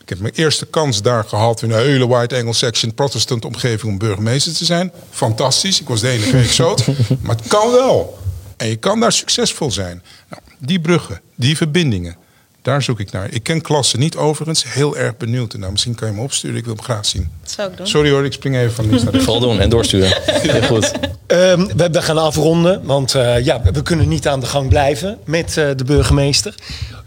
[0.00, 3.98] Ik heb mijn eerste kans daar gehad in een hele white Anglo-Saxon protestant omgeving om
[3.98, 4.92] burgemeester te zijn.
[5.10, 5.80] Fantastisch.
[5.80, 6.86] Ik was de enige exoot.
[7.22, 8.18] maar het kan wel.
[8.56, 10.02] En je kan daar succesvol zijn.
[10.28, 12.16] Nou, die bruggen, die verbindingen,
[12.62, 13.30] daar zoek ik naar.
[13.30, 14.64] Ik ken klassen niet overigens.
[14.72, 15.54] Heel erg benieuwd.
[15.54, 16.56] Nou, misschien kan je me opsturen.
[16.56, 17.30] Ik wil hem graag zien.
[17.42, 17.86] Dat zou ik doen.
[17.86, 19.26] Sorry hoor, ik spring even van links naar rechts.
[19.26, 20.22] Doen en doorsturen.
[20.50, 20.92] Heel goed.
[21.26, 25.18] Ehm, we, we gaan afronden, want eh, ja, we kunnen niet aan de gang blijven
[25.24, 26.54] met eh, de burgemeester.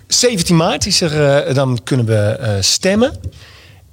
[0.08, 3.12] 17 maart is er, eh, dan kunnen we eh, stemmen.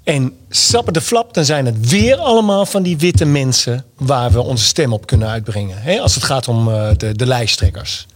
[0.04, 4.40] En sappen de flap, dan zijn het weer allemaal van die witte mensen waar we
[4.40, 5.82] onze stem op kunnen uitbrengen.
[5.82, 8.06] Hè, als het gaat om eh, de, de lijsttrekkers.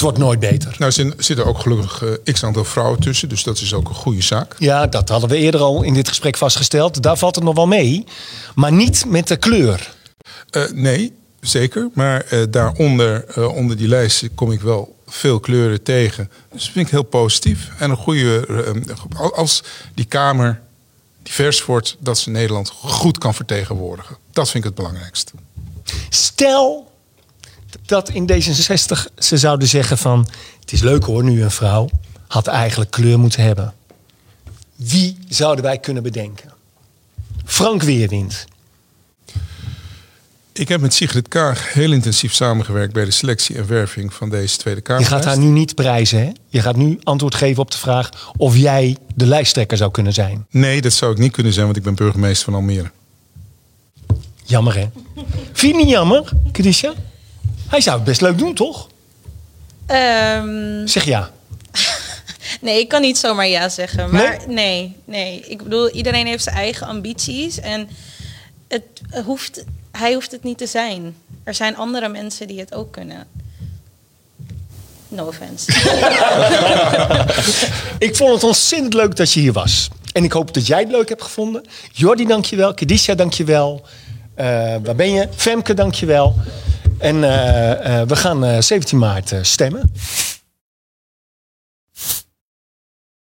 [0.00, 0.76] Het wordt nooit beter.
[0.78, 3.28] Nou, er zitten ook gelukkig eh, x aantal vrouwen tussen.
[3.28, 4.54] Dus dat is ook een goede zaak.
[4.58, 7.02] Ja, dat hadden we eerder al in dit gesprek vastgesteld.
[7.02, 8.04] Daar valt het nog wel mee.
[8.54, 9.94] Maar niet met de kleur.
[10.50, 11.88] Eh, nee, zeker.
[11.94, 13.24] Maar eh, daaronder,
[13.54, 16.30] onder die lijst, kom ik wel veel kleuren tegen.
[16.52, 17.68] Dus dat vind ik heel positief.
[17.78, 18.46] En een goede,
[19.34, 19.62] als
[19.94, 20.60] die Kamer
[21.22, 24.16] divers wordt, dat ze Nederland goed kan vertegenwoordigen.
[24.32, 25.32] Dat vind ik het belangrijkste.
[26.08, 26.89] Stel
[27.86, 30.28] dat in D66 ze zouden zeggen van...
[30.60, 31.88] het is leuk hoor, nu een vrouw
[32.26, 33.74] had eigenlijk kleur moeten hebben.
[34.76, 36.52] Wie zouden wij kunnen bedenken?
[37.44, 38.46] Frank Weerwind.
[40.52, 44.56] Ik heb met Sigrid Kaag heel intensief samengewerkt bij de selectie en werving van deze
[44.56, 45.02] Tweede Kamer.
[45.02, 46.30] Je gaat haar nu niet prijzen, hè?
[46.48, 50.46] Je gaat nu antwoord geven op de vraag of jij de lijsttrekker zou kunnen zijn.
[50.50, 52.90] Nee, dat zou ik niet kunnen zijn, want ik ben burgemeester van Almere.
[54.44, 54.88] Jammer, hè?
[55.52, 56.94] Vind je niet jammer, Christian?
[57.70, 58.88] Hij zou het best leuk doen, toch?
[59.86, 61.30] Ehm, Zeg ja.
[62.60, 64.10] nee, ik kan niet zomaar ja zeggen.
[64.10, 64.96] Maar nee?
[65.04, 67.60] nee, Ik bedoel, iedereen heeft zijn eigen ambities.
[67.60, 67.88] En
[68.68, 68.84] het
[69.24, 71.16] hoeft, hij hoeft het niet te zijn.
[71.44, 73.26] Er zijn andere mensen die het ook kunnen.
[75.08, 75.72] No offense.
[78.06, 79.88] Ik vond het ontzettend leuk dat je hier was.
[80.12, 81.64] En ik hoop dat jij het leuk hebt gevonden.
[81.92, 82.74] Jordi, dankjewel.
[82.74, 83.82] Kedisha, dankjewel.
[84.34, 84.46] Eh
[84.82, 85.28] waar ben je?
[85.36, 86.34] Femke, dankjewel.
[87.00, 89.92] En eh, eh, we gaan eh, 17 maart eh, stemmen.